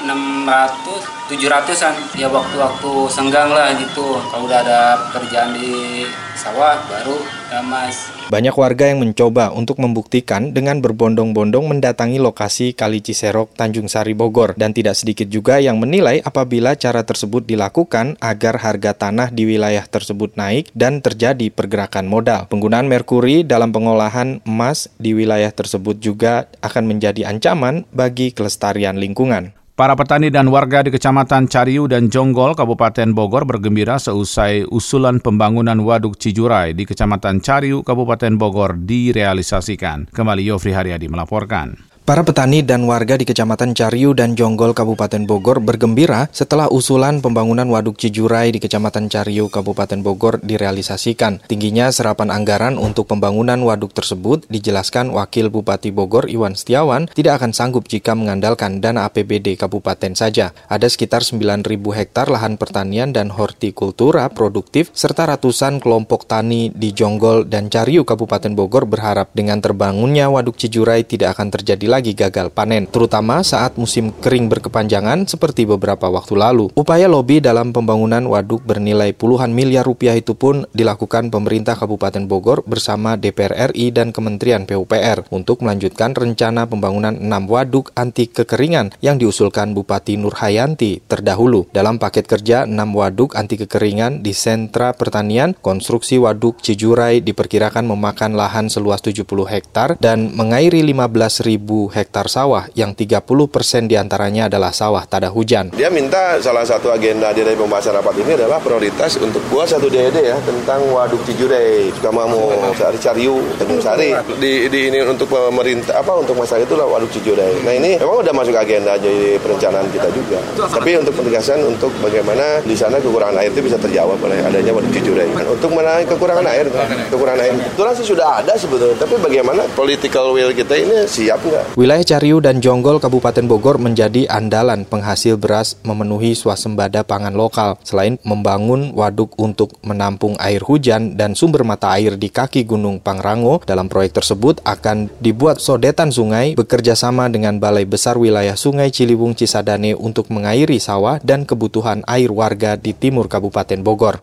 600 0.04 1.24
700an 1.32 1.96
ya 2.20 2.28
waktu-waktu 2.28 2.92
senggang 3.08 3.50
lah 3.50 3.72
gitu 3.80 4.20
kalau 4.30 4.46
udah 4.46 4.60
ada 4.60 4.80
pekerjaan 5.10 5.56
di 5.56 6.04
sawah 6.36 6.78
baru 6.92 7.18
mas 7.64 8.12
banyak 8.34 8.56
warga 8.58 8.90
yang 8.90 9.00
mencoba 9.00 9.54
untuk 9.54 9.78
membuktikan 9.78 10.52
dengan 10.52 10.82
berbondong-bondong 10.82 11.70
mendatangi 11.70 12.18
lokasi 12.18 12.74
Kali 12.74 13.00
Ciserok 13.00 13.54
Tanjung 13.54 13.86
Sari 13.86 14.18
Bogor 14.18 14.58
dan 14.58 14.74
tidak 14.74 14.98
sedikit 14.98 15.30
juga 15.30 15.62
yang 15.62 15.78
menilai 15.78 16.20
apabila 16.26 16.74
cara 16.74 17.06
tersebut 17.06 17.46
dilakukan 17.46 18.18
agar 18.18 18.58
harga 18.58 18.98
tanah 18.98 19.30
di 19.30 19.46
wilayah 19.46 19.86
tersebut 19.86 20.34
naik 20.34 20.74
dan 20.74 21.00
terjadi 21.00 21.54
pergerakan 21.54 22.10
modal. 22.10 22.50
Penggunaan 22.50 22.90
merkuri 22.90 23.46
dalam 23.46 23.70
pengolahan 23.70 24.42
emas 24.50 24.90
di 24.98 25.14
wilayah 25.14 25.54
tersebut 25.54 26.02
juga 26.02 26.50
akan 26.66 26.90
menjadi 26.90 27.30
ancaman 27.30 27.86
bagi 27.94 28.34
kelestarian 28.34 28.98
lingkungan. 28.98 29.63
Para 29.74 29.98
petani 29.98 30.30
dan 30.30 30.54
warga 30.54 30.86
di 30.86 30.94
Kecamatan 30.94 31.50
Cariu 31.50 31.90
dan 31.90 32.06
Jonggol, 32.06 32.54
Kabupaten 32.54 33.10
Bogor 33.10 33.42
bergembira 33.42 33.98
seusai 33.98 34.70
usulan 34.70 35.18
pembangunan 35.18 35.82
Waduk 35.82 36.14
Cijurai 36.22 36.78
di 36.78 36.86
Kecamatan 36.86 37.42
Cariu, 37.42 37.82
Kabupaten 37.82 38.38
Bogor 38.38 38.78
direalisasikan. 38.78 40.14
Kembali 40.14 40.46
Yofri 40.46 40.78
Haryadi 40.78 41.10
melaporkan. 41.10 41.93
Para 42.04 42.20
petani 42.20 42.60
dan 42.68 42.84
warga 42.84 43.16
di 43.16 43.24
Kecamatan 43.24 43.72
Cariu 43.72 44.12
dan 44.12 44.36
Jonggol 44.36 44.76
Kabupaten 44.76 45.24
Bogor 45.24 45.64
bergembira 45.64 46.28
setelah 46.36 46.68
usulan 46.68 47.24
pembangunan 47.24 47.64
Waduk 47.64 47.96
Cijurai 47.96 48.52
di 48.52 48.60
Kecamatan 48.60 49.08
Cariu 49.08 49.48
Kabupaten 49.48 50.04
Bogor 50.04 50.44
direalisasikan. 50.44 51.40
Tingginya 51.48 51.88
serapan 51.96 52.28
anggaran 52.28 52.76
untuk 52.76 53.08
pembangunan 53.08 53.56
waduk 53.64 53.96
tersebut 53.96 54.44
dijelaskan 54.52 55.16
Wakil 55.16 55.48
Bupati 55.48 55.96
Bogor 55.96 56.28
Iwan 56.28 56.60
Setiawan 56.60 57.08
tidak 57.08 57.40
akan 57.40 57.56
sanggup 57.56 57.88
jika 57.88 58.20
mengandalkan 58.20 58.84
dana 58.84 59.08
APBD 59.08 59.56
kabupaten 59.56 60.12
saja. 60.12 60.52
Ada 60.68 60.92
sekitar 60.92 61.24
9.000 61.24 61.64
hektar 61.72 62.28
lahan 62.28 62.60
pertanian 62.60 63.16
dan 63.16 63.32
hortikultura 63.32 64.28
produktif 64.28 64.92
serta 64.92 65.24
ratusan 65.24 65.80
kelompok 65.80 66.28
tani 66.28 66.68
di 66.68 66.92
Jonggol 66.92 67.48
dan 67.48 67.72
Cariu 67.72 68.04
Kabupaten 68.04 68.52
Bogor 68.60 68.92
berharap 68.92 69.32
dengan 69.32 69.64
terbangunnya 69.64 70.28
Waduk 70.28 70.60
Cijurai 70.60 71.08
tidak 71.08 71.40
akan 71.40 71.48
terjadi 71.48 71.93
lagi 71.94 72.18
gagal 72.18 72.50
panen, 72.50 72.90
terutama 72.90 73.46
saat 73.46 73.78
musim 73.78 74.10
kering 74.10 74.50
berkepanjangan 74.50 75.30
seperti 75.30 75.70
beberapa 75.70 76.10
waktu 76.10 76.34
lalu. 76.34 76.74
Upaya 76.74 77.06
lobi 77.06 77.38
dalam 77.38 77.70
pembangunan 77.70 78.26
waduk 78.26 78.66
bernilai 78.66 79.14
puluhan 79.14 79.54
miliar 79.54 79.86
rupiah 79.86 80.18
itu 80.18 80.34
pun 80.34 80.66
dilakukan 80.74 81.30
pemerintah 81.30 81.78
Kabupaten 81.78 82.26
Bogor 82.26 82.66
bersama 82.66 83.14
DPR 83.14 83.70
RI 83.70 83.94
dan 83.94 84.10
Kementerian 84.10 84.66
PUPR 84.66 85.30
untuk 85.30 85.62
melanjutkan 85.62 86.18
rencana 86.18 86.66
pembangunan 86.66 87.14
enam 87.14 87.46
waduk 87.46 87.94
anti 87.94 88.26
kekeringan 88.26 88.98
yang 89.06 89.22
diusulkan 89.22 89.78
Bupati 89.78 90.18
Nurhayanti 90.18 91.06
terdahulu. 91.06 91.70
Dalam 91.70 92.02
paket 92.02 92.26
kerja 92.26 92.66
enam 92.66 92.96
waduk 92.98 93.38
anti 93.38 93.60
kekeringan 93.62 94.26
di 94.26 94.34
sentra 94.34 94.96
pertanian, 94.98 95.54
konstruksi 95.54 96.18
waduk 96.18 96.64
Cijurai 96.64 97.20
diperkirakan 97.20 97.86
memakan 97.86 98.34
lahan 98.34 98.72
seluas 98.72 99.04
70 99.04 99.28
hektar 99.52 100.00
dan 100.00 100.32
mengairi 100.32 100.80
15.000 100.80 101.83
hektar 101.90 102.30
sawah 102.30 102.70
yang 102.78 102.94
30 102.94 103.24
persen 103.50 103.90
di 103.90 103.96
antaranya 103.98 104.48
adalah 104.52 104.72
sawah 104.76 105.04
tada 105.08 105.32
hujan. 105.34 105.74
Dia 105.74 105.90
minta 105.90 106.38
salah 106.40 106.64
satu 106.64 106.94
agenda 106.94 107.34
dari 107.34 107.58
pembahasan 107.58 107.98
rapat 107.98 108.20
ini 108.22 108.38
adalah 108.38 108.62
prioritas 108.62 109.18
untuk 109.18 109.42
buat 109.50 109.68
satu 109.68 109.90
DED 109.90 110.18
ya 110.22 110.38
tentang 110.44 110.86
Waduk 110.94 111.24
Cijure, 111.26 111.90
Sukamamu, 111.98 112.74
Sari 112.78 113.00
Cariu, 113.02 113.42
Tanjung 113.58 113.82
Sari. 113.82 114.14
Di, 114.38 114.68
di 114.70 114.80
ini 114.94 115.00
untuk 115.04 115.32
pemerintah 115.32 116.00
apa 116.00 116.14
untuk 116.20 116.38
masalah 116.38 116.64
itu 116.64 116.76
lah 116.78 116.88
Waduk 116.88 117.10
Cijure. 117.10 117.64
Nah 117.66 117.74
ini 117.74 117.98
memang 117.98 118.22
udah 118.22 118.34
masuk 118.36 118.56
agenda 118.56 118.94
jadi 119.00 119.42
perencanaan 119.42 119.90
kita 119.90 120.08
juga. 120.14 120.40
Tapi 120.70 121.00
untuk 121.00 121.18
penegasan 121.18 121.60
untuk 121.66 121.90
bagaimana 122.00 122.62
di 122.62 122.76
sana 122.78 123.02
kekurangan 123.02 123.42
air 123.42 123.50
itu 123.50 123.66
bisa 123.66 123.76
terjawab 123.82 124.22
oleh 124.22 124.40
adanya 124.44 124.72
Waduk 124.72 124.92
Cijure. 124.94 125.26
Untuk 125.50 125.72
menahan 125.74 126.06
kekurangan 126.06 126.46
air, 126.48 126.66
kekurangan 127.10 127.42
air 127.42 127.54
itu 127.58 128.04
sudah 128.14 128.44
ada 128.44 128.54
sebetulnya. 128.60 128.98
Tapi 129.00 129.16
bagaimana 129.18 129.66
political 129.74 130.36
will 130.36 130.52
kita 130.54 130.76
ini 130.78 131.08
siap 131.08 131.40
nggak? 131.42 131.73
Wilayah 131.74 132.06
Cariu 132.06 132.38
dan 132.38 132.62
Jonggol 132.62 133.02
Kabupaten 133.02 133.50
Bogor 133.50 133.82
menjadi 133.82 134.30
andalan 134.30 134.86
penghasil 134.86 135.42
beras 135.42 135.74
memenuhi 135.82 136.38
swasembada 136.38 137.02
pangan 137.02 137.34
lokal. 137.34 137.82
Selain 137.82 138.22
membangun 138.22 138.94
waduk 138.94 139.34
untuk 139.42 139.74
menampung 139.82 140.38
air 140.38 140.62
hujan 140.62 141.18
dan 141.18 141.34
sumber 141.34 141.66
mata 141.66 141.90
air 141.98 142.14
di 142.14 142.30
kaki 142.30 142.70
Gunung 142.70 143.02
Pangrango, 143.02 143.58
dalam 143.66 143.90
proyek 143.90 144.22
tersebut 144.22 144.62
akan 144.62 145.10
dibuat 145.18 145.66
sodetan 145.66 146.14
sungai 146.14 146.54
bekerja 146.54 146.94
sama 146.94 147.26
dengan 147.26 147.58
Balai 147.58 147.90
Besar 147.90 148.22
Wilayah 148.22 148.54
Sungai 148.54 148.94
Ciliwung 148.94 149.34
Cisadane 149.34 149.98
untuk 149.98 150.30
mengairi 150.30 150.78
sawah 150.78 151.18
dan 151.26 151.42
kebutuhan 151.42 152.06
air 152.06 152.30
warga 152.30 152.78
di 152.78 152.94
timur 152.94 153.26
Kabupaten 153.26 153.82
Bogor. 153.82 154.22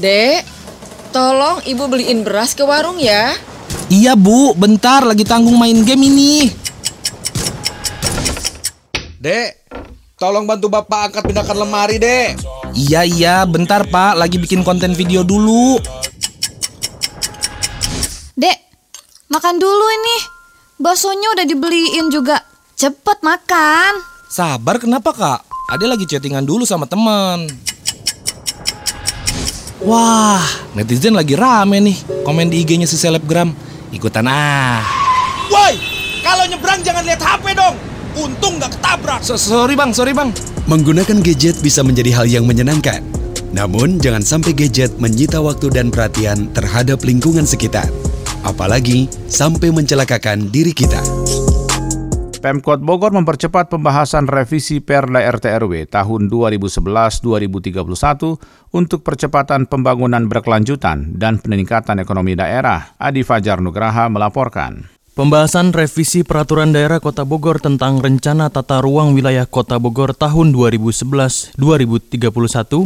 Dek, 0.00 0.61
tolong 1.12 1.60
ibu 1.68 1.84
beliin 1.86 2.24
beras 2.24 2.56
ke 2.56 2.64
warung 2.64 2.96
ya. 2.96 3.36
Iya 3.92 4.16
bu, 4.16 4.56
bentar 4.56 5.04
lagi 5.04 5.22
tanggung 5.28 5.60
main 5.60 5.84
game 5.84 6.08
ini. 6.08 6.48
Dek, 9.20 9.68
tolong 10.16 10.48
bantu 10.48 10.72
bapak 10.72 11.12
angkat 11.12 11.22
pindahkan 11.28 11.54
lemari 11.54 12.00
dek. 12.00 12.40
Iya 12.72 13.04
iya, 13.04 13.36
bentar 13.44 13.84
pak, 13.86 14.16
lagi 14.16 14.40
bikin 14.40 14.64
konten 14.64 14.96
video 14.96 15.20
dulu. 15.20 15.76
Dek, 18.32 18.58
makan 19.28 19.60
dulu 19.60 19.86
ini. 19.92 20.16
Baksonya 20.80 21.28
udah 21.36 21.46
dibeliin 21.46 22.08
juga. 22.10 22.42
Cepet 22.74 23.22
makan. 23.22 24.02
Sabar 24.32 24.80
kenapa 24.80 25.14
kak? 25.14 25.40
Ade 25.70 25.86
lagi 25.86 26.08
chattingan 26.08 26.42
dulu 26.42 26.66
sama 26.66 26.88
teman. 26.88 27.46
Wah, 29.82 30.38
netizen 30.78 31.18
lagi 31.18 31.34
rame 31.34 31.82
nih. 31.82 32.22
Komen 32.22 32.46
di 32.46 32.62
IG-nya 32.62 32.86
si 32.86 32.94
selebgram. 32.94 33.50
Ikutan 33.90 34.30
ah. 34.30 34.78
Woi, 35.50 35.74
kalau 36.22 36.46
nyebrang 36.46 36.80
jangan 36.86 37.02
lihat 37.02 37.18
HP 37.18 37.58
dong. 37.58 37.74
Untung 38.14 38.62
nggak 38.62 38.78
ketabrak. 38.78 39.20
So, 39.26 39.34
sorry 39.34 39.74
bang, 39.74 39.90
sorry 39.90 40.14
bang. 40.14 40.30
Menggunakan 40.70 41.18
gadget 41.26 41.58
bisa 41.58 41.82
menjadi 41.82 42.14
hal 42.14 42.30
yang 42.30 42.46
menyenangkan. 42.46 43.02
Namun 43.50 43.98
jangan 43.98 44.22
sampai 44.22 44.54
gadget 44.54 44.94
menyita 45.02 45.42
waktu 45.42 45.68
dan 45.74 45.90
perhatian 45.90 46.54
terhadap 46.54 47.02
lingkungan 47.02 47.44
sekitar. 47.44 47.90
Apalagi 48.46 49.10
sampai 49.26 49.74
mencelakakan 49.74 50.46
diri 50.46 50.70
kita. 50.70 51.02
Pemkot 52.42 52.82
Bogor 52.82 53.14
mempercepat 53.14 53.70
pembahasan 53.70 54.26
revisi 54.26 54.82
Perda 54.82 55.22
RT 55.30 55.62
RW 55.62 55.86
tahun 55.86 56.26
2011-2031 56.26 57.22
untuk 58.74 59.00
percepatan 59.06 59.70
pembangunan 59.70 60.26
berkelanjutan 60.26 61.14
dan 61.14 61.38
peningkatan 61.38 62.02
ekonomi 62.02 62.34
daerah. 62.34 62.98
Adi 62.98 63.22
Fajar 63.22 63.62
Nugraha 63.62 64.10
melaporkan. 64.10 64.91
Pembahasan 65.12 65.76
revisi 65.76 66.24
Peraturan 66.24 66.72
Daerah 66.72 66.96
Kota 66.96 67.28
Bogor 67.28 67.60
tentang 67.60 68.00
Rencana 68.00 68.48
Tata 68.48 68.80
Ruang 68.80 69.12
Wilayah 69.12 69.44
Kota 69.44 69.76
Bogor 69.76 70.16
tahun 70.16 70.56
2011-2031 70.56 71.52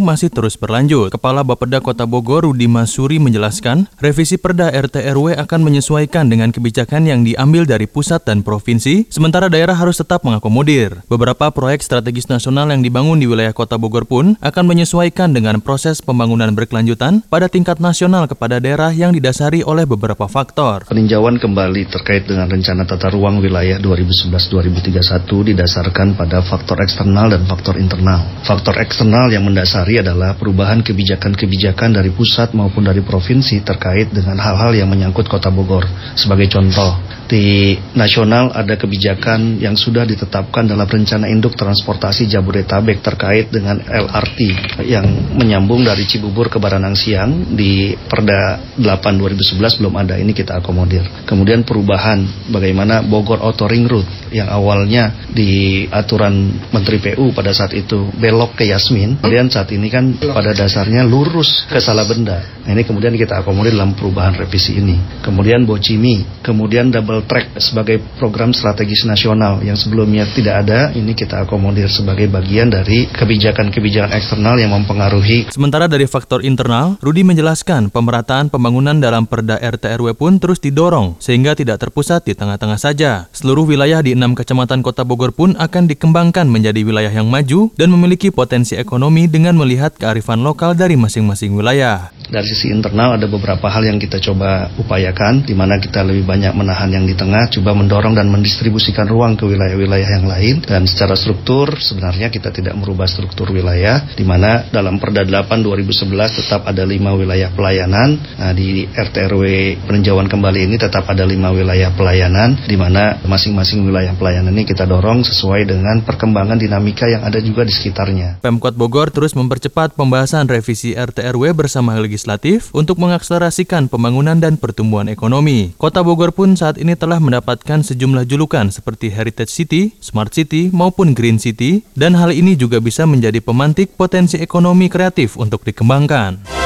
masih 0.02 0.34
terus 0.34 0.58
berlanjut. 0.58 1.14
Kepala 1.14 1.46
Bapeda 1.46 1.78
Kota 1.78 2.02
Bogor 2.02 2.42
Rudi 2.42 2.66
Masuri 2.66 3.22
menjelaskan, 3.22 3.86
revisi 4.02 4.42
Perda 4.42 4.74
RT 4.74 5.06
RW 5.14 5.38
akan 5.38 5.60
menyesuaikan 5.70 6.26
dengan 6.26 6.50
kebijakan 6.50 7.06
yang 7.06 7.22
diambil 7.22 7.62
dari 7.62 7.86
pusat 7.86 8.26
dan 8.26 8.42
provinsi, 8.42 9.06
sementara 9.06 9.46
daerah 9.46 9.78
harus 9.78 10.02
tetap 10.02 10.26
mengakomodir. 10.26 11.06
Beberapa 11.06 11.54
proyek 11.54 11.86
strategis 11.86 12.26
nasional 12.26 12.74
yang 12.74 12.82
dibangun 12.82 13.22
di 13.22 13.30
wilayah 13.30 13.54
Kota 13.54 13.78
Bogor 13.78 14.02
pun 14.02 14.34
akan 14.42 14.64
menyesuaikan 14.66 15.30
dengan 15.30 15.62
proses 15.62 16.02
pembangunan 16.02 16.50
berkelanjutan 16.58 17.22
pada 17.30 17.46
tingkat 17.46 17.78
nasional 17.78 18.26
kepada 18.26 18.58
daerah 18.58 18.90
yang 18.90 19.14
didasari 19.14 19.62
oleh 19.62 19.86
beberapa 19.86 20.26
faktor. 20.26 20.90
Peninjauan 20.90 21.38
kembali 21.38 21.86
terkait 21.94 22.15
terkait 22.16 22.32
dengan 22.32 22.48
rencana 22.48 22.88
tata 22.88 23.12
ruang 23.12 23.44
wilayah 23.44 23.76
2011-2031 23.76 25.52
didasarkan 25.52 26.16
pada 26.16 26.40
faktor 26.40 26.80
eksternal 26.80 27.28
dan 27.28 27.44
faktor 27.44 27.76
internal. 27.76 28.40
Faktor 28.40 28.80
eksternal 28.80 29.28
yang 29.28 29.44
mendasari 29.44 30.00
adalah 30.00 30.32
perubahan 30.32 30.80
kebijakan-kebijakan 30.80 32.00
dari 32.00 32.08
pusat 32.16 32.56
maupun 32.56 32.88
dari 32.88 33.04
provinsi 33.04 33.60
terkait 33.60 34.16
dengan 34.16 34.40
hal-hal 34.40 34.72
yang 34.72 34.88
menyangkut 34.88 35.28
kota 35.28 35.52
Bogor. 35.52 35.84
Sebagai 36.16 36.48
contoh, 36.48 36.96
di 37.26 37.74
nasional 37.98 38.54
ada 38.54 38.78
kebijakan 38.78 39.58
yang 39.58 39.74
sudah 39.74 40.06
ditetapkan 40.06 40.70
dalam 40.70 40.86
rencana 40.86 41.26
induk 41.26 41.58
transportasi 41.58 42.30
Jabodetabek 42.30 43.02
terkait 43.02 43.50
dengan 43.50 43.82
LRT 43.82 44.38
yang 44.86 45.06
menyambung 45.34 45.82
dari 45.82 46.06
Cibubur 46.06 46.46
ke 46.46 46.62
Baranang 46.62 46.94
Siang 46.94 47.54
di 47.58 47.98
Perda 47.98 48.62
8 48.78 49.18
2011 49.18 49.82
belum 49.82 49.94
ada 49.98 50.14
ini 50.16 50.30
kita 50.30 50.62
akomodir. 50.62 51.02
Kemudian 51.26 51.66
perubahan 51.66 52.22
bagaimana 52.50 53.02
Bogor 53.02 53.42
Auto 53.42 53.66
Ring 53.66 53.90
Road 53.90 54.06
yang 54.30 54.46
awalnya 54.46 55.26
di 55.26 55.84
aturan 55.90 56.54
Menteri 56.70 57.02
PU 57.02 57.34
pada 57.34 57.50
saat 57.50 57.74
itu 57.74 58.06
belok 58.14 58.62
ke 58.62 58.70
Yasmin, 58.70 59.18
kemudian 59.18 59.50
saat 59.50 59.74
ini 59.74 59.90
kan 59.90 60.14
pada 60.14 60.54
dasarnya 60.54 61.02
lurus 61.02 61.66
ke 61.66 61.82
Salabenda. 61.82 62.38
Nah 62.62 62.70
ini 62.70 62.86
kemudian 62.86 63.14
kita 63.18 63.42
akomodir 63.42 63.74
dalam 63.74 63.98
perubahan 63.98 64.38
revisi 64.38 64.78
ini. 64.78 64.98
Kemudian 65.22 65.66
Bocimi, 65.66 66.22
kemudian 66.42 66.90
double 66.94 67.15
double 67.15 67.15
track 67.24 67.56
sebagai 67.56 68.02
program 68.20 68.52
strategis 68.52 69.08
nasional 69.08 69.64
yang 69.64 69.78
sebelumnya 69.78 70.28
tidak 70.36 70.68
ada, 70.68 70.92
ini 70.92 71.16
kita 71.16 71.48
akomodir 71.48 71.88
sebagai 71.88 72.28
bagian 72.28 72.68
dari 72.68 73.08
kebijakan-kebijakan 73.08 74.12
eksternal 74.12 74.60
yang 74.60 74.76
mempengaruhi. 74.76 75.48
Sementara 75.48 75.88
dari 75.88 76.04
faktor 76.04 76.44
internal, 76.44 77.00
Rudi 77.00 77.24
menjelaskan 77.24 77.88
pemerataan 77.88 78.52
pembangunan 78.52 79.00
dalam 79.00 79.24
Perda 79.24 79.56
RT 79.56 79.96
RW 79.96 80.18
pun 80.18 80.36
terus 80.36 80.60
didorong 80.60 81.16
sehingga 81.22 81.56
tidak 81.56 81.80
terpusat 81.80 82.26
di 82.26 82.36
tengah-tengah 82.36 82.76
saja. 82.76 83.30
Seluruh 83.32 83.64
wilayah 83.64 84.04
di 84.04 84.12
enam 84.12 84.36
kecamatan 84.36 84.82
Kota 84.82 85.06
Bogor 85.06 85.32
pun 85.32 85.54
akan 85.54 85.86
dikembangkan 85.86 86.50
menjadi 86.50 86.82
wilayah 86.82 87.12
yang 87.14 87.30
maju 87.30 87.70
dan 87.78 87.88
memiliki 87.94 88.34
potensi 88.34 88.74
ekonomi 88.74 89.30
dengan 89.30 89.54
melihat 89.54 89.94
kearifan 89.94 90.42
lokal 90.42 90.74
dari 90.74 90.98
masing-masing 90.98 91.54
wilayah. 91.54 92.10
Dari 92.26 92.42
sisi 92.42 92.74
internal 92.74 93.14
ada 93.14 93.30
beberapa 93.30 93.70
hal 93.70 93.86
yang 93.86 94.02
kita 94.02 94.18
coba 94.18 94.66
upayakan, 94.82 95.46
di 95.46 95.54
mana 95.54 95.78
kita 95.78 96.02
lebih 96.02 96.26
banyak 96.26 96.50
menahan 96.58 96.90
yang 96.90 97.05
di 97.06 97.14
tengah, 97.14 97.46
coba 97.48 97.72
mendorong 97.72 98.18
dan 98.18 98.26
mendistribusikan 98.26 99.06
ruang 99.06 99.38
ke 99.38 99.46
wilayah-wilayah 99.46 100.10
yang 100.18 100.26
lain. 100.26 100.66
Dan 100.66 100.90
secara 100.90 101.14
struktur, 101.14 101.78
sebenarnya 101.78 102.28
kita 102.28 102.50
tidak 102.50 102.74
merubah 102.74 103.06
struktur 103.06 103.54
wilayah, 103.54 104.02
di 104.18 104.26
mana 104.26 104.66
dalam 104.74 104.98
Perda 104.98 105.22
8 105.22 105.62
2011 105.62 106.42
tetap 106.42 106.66
ada 106.66 106.82
lima 106.82 107.14
wilayah 107.14 107.54
pelayanan. 107.54 108.18
Nah, 108.18 108.50
di 108.50 108.90
RT 108.90 109.16
RW 109.30 109.44
peninjauan 109.86 110.26
kembali 110.26 110.66
ini 110.66 110.76
tetap 110.76 111.06
ada 111.06 111.22
lima 111.22 111.54
wilayah 111.54 111.94
pelayanan, 111.94 112.66
di 112.66 112.74
mana 112.74 113.22
masing-masing 113.22 113.86
wilayah 113.86 114.18
pelayanan 114.18 114.50
ini 114.50 114.66
kita 114.66 114.88
dorong 114.88 115.22
sesuai 115.22 115.68
dengan 115.68 116.02
perkembangan 116.02 116.58
dinamika 116.58 117.06
yang 117.06 117.22
ada 117.22 117.38
juga 117.38 117.62
di 117.62 117.70
sekitarnya. 117.70 118.42
Pemkot 118.42 118.74
Bogor 118.74 119.12
terus 119.14 119.36
mempercepat 119.36 119.94
pembahasan 119.94 120.48
revisi 120.48 120.96
RT 120.96 121.22
RW 121.36 121.52
bersama 121.52 121.94
legislatif 122.00 122.72
untuk 122.72 122.96
mengakselerasikan 122.96 123.92
pembangunan 123.92 124.40
dan 124.40 124.56
pertumbuhan 124.56 125.12
ekonomi. 125.12 125.76
Kota 125.76 126.00
Bogor 126.00 126.32
pun 126.32 126.56
saat 126.56 126.80
ini 126.80 126.95
telah 126.98 127.22
mendapatkan 127.22 127.86
sejumlah 127.86 128.26
julukan 128.26 128.72
seperti 128.74 129.12
Heritage 129.14 129.52
City, 129.52 129.94
Smart 130.02 130.34
City, 130.34 130.72
maupun 130.74 131.14
Green 131.14 131.38
City, 131.38 131.86
dan 131.94 132.18
hal 132.18 132.34
ini 132.34 132.58
juga 132.58 132.82
bisa 132.82 133.06
menjadi 133.06 133.38
pemantik 133.38 133.94
potensi 133.94 134.40
ekonomi 134.42 134.90
kreatif 134.90 135.38
untuk 135.38 135.62
dikembangkan. 135.62 136.65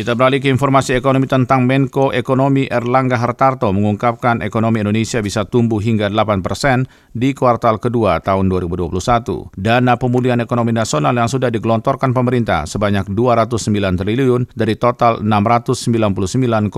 Kita 0.00 0.16
beralih 0.16 0.40
ke 0.40 0.48
informasi 0.48 0.96
ekonomi 0.96 1.28
tentang 1.28 1.68
Menko 1.68 2.08
Ekonomi 2.08 2.64
Erlangga 2.64 3.20
Hartarto 3.20 3.68
mengungkapkan 3.68 4.40
ekonomi 4.40 4.80
Indonesia 4.80 5.20
bisa 5.20 5.44
tumbuh 5.44 5.76
hingga 5.76 6.08
8 6.08 6.40
persen 6.40 6.88
di 7.12 7.36
kuartal 7.36 7.76
kedua 7.76 8.16
tahun 8.24 8.48
2021. 8.48 8.96
Dana 9.60 10.00
pemulihan 10.00 10.40
ekonomi 10.40 10.72
nasional 10.72 11.12
yang 11.12 11.28
sudah 11.28 11.52
digelontorkan 11.52 12.16
pemerintah 12.16 12.64
sebanyak 12.64 13.12
209 13.12 14.00
triliun 14.00 14.48
dari 14.56 14.80
total 14.80 15.20
699,43 15.20 16.72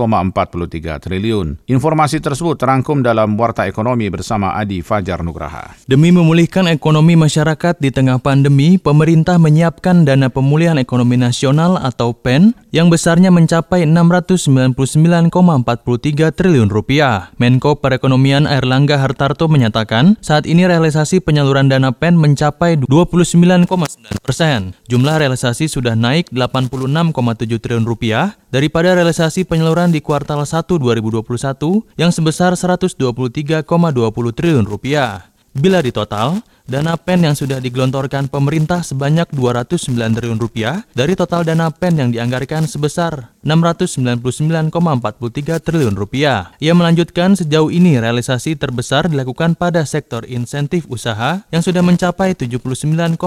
triliun. 1.07 1.63
Informasi 1.71 2.19
tersebut 2.19 2.59
terangkum 2.59 3.07
dalam 3.07 3.39
Warta 3.39 3.71
Ekonomi 3.71 4.11
bersama 4.11 4.51
Adi 4.59 4.83
Fajar 4.83 5.23
Nugraha. 5.23 5.71
Demi 5.87 6.11
memulihkan 6.11 6.67
ekonomi 6.67 7.15
masyarakat 7.15 7.79
di 7.79 7.87
tengah 7.87 8.19
pandemi, 8.19 8.75
pemerintah 8.75 9.39
menyiapkan 9.39 10.03
dana 10.03 10.27
pemulihan 10.27 10.75
ekonomi 10.75 11.15
nasional 11.15 11.79
atau 11.79 12.11
PEN 12.11 12.51
yang 12.75 12.91
besar 12.91 13.12
besarnya 13.13 13.29
mencapai 13.29 13.85
699,43 13.85 16.33
triliun 16.33 16.65
rupiah. 16.65 17.29
Menko 17.37 17.77
Perekonomian 17.77 18.49
Airlangga 18.49 18.97
Hartarto 18.97 19.45
menyatakan 19.45 20.17
saat 20.17 20.49
ini 20.49 20.65
realisasi 20.65 21.21
penyaluran 21.21 21.69
dana 21.69 21.93
PEN 21.93 22.17
mencapai 22.17 22.81
29,9 22.81 23.69
persen. 24.25 24.73
Jumlah 24.89 25.21
realisasi 25.21 25.69
sudah 25.69 25.93
naik 25.93 26.33
86,7 26.33 27.61
triliun 27.61 27.85
rupiah 27.85 28.33
daripada 28.49 28.97
realisasi 28.97 29.45
penyaluran 29.45 29.93
di 29.93 30.01
kuartal 30.01 30.41
1 30.41 30.65
2021 30.65 31.21
yang 32.01 32.09
sebesar 32.09 32.57
123,20 32.57 33.61
triliun 34.33 34.65
rupiah. 34.65 35.29
Bila 35.53 35.85
di 35.85 35.93
total, 35.93 36.41
Dana 36.63 36.95
PEN 36.95 37.27
yang 37.27 37.35
sudah 37.35 37.59
digelontorkan 37.59 38.31
pemerintah 38.31 38.87
sebanyak 38.87 39.27
209 39.35 39.99
triliun 39.99 40.39
rupiah 40.39 40.87
dari 40.95 41.11
total 41.11 41.43
dana 41.43 41.67
PEN 41.67 41.99
yang 41.99 42.09
dianggarkan 42.15 42.71
sebesar 42.71 43.35
699,43 43.43 44.71
triliun 45.59 45.91
rupiah. 45.99 46.55
Ia 46.63 46.71
melanjutkan 46.71 47.35
sejauh 47.35 47.67
ini 47.67 47.99
realisasi 47.99 48.55
terbesar 48.55 49.11
dilakukan 49.11 49.59
pada 49.59 49.83
sektor 49.83 50.23
insentif 50.23 50.87
usaha 50.87 51.43
yang 51.51 51.59
sudah 51.59 51.83
mencapai 51.83 52.31
79,9 52.31 53.19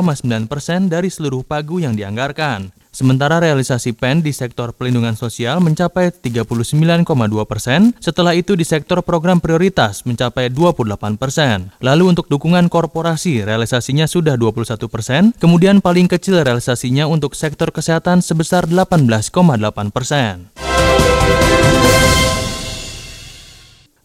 persen 0.49 0.89
dari 0.89 1.13
seluruh 1.13 1.45
pagu 1.45 1.77
yang 1.77 1.93
dianggarkan. 1.93 2.73
Sementara 2.97 3.37
realisasi 3.45 3.93
PEN 3.93 4.25
di 4.25 4.33
sektor 4.33 4.73
pelindungan 4.73 5.21
sosial 5.21 5.61
mencapai 5.61 6.17
39,2 6.17 7.05
persen, 7.45 7.93
setelah 8.01 8.33
itu 8.33 8.57
di 8.57 8.65
sektor 8.65 9.05
program 9.05 9.37
prioritas 9.37 10.01
mencapai 10.09 10.49
28 10.49 11.21
persen. 11.21 11.77
Lalu 11.85 12.17
untuk 12.17 12.25
dukungan 12.33 12.73
korporasi 12.73 13.45
realisasinya 13.45 14.09
sudah 14.09 14.41
21 14.41 14.89
persen, 14.89 15.37
kemudian 15.37 15.85
paling 15.85 16.09
kecil 16.09 16.41
realisasinya 16.41 17.05
untuk 17.05 17.37
sektor 17.37 17.69
kesehatan 17.69 18.25
sebesar 18.25 18.65
18,8 18.65 19.93
persen. 19.93 20.49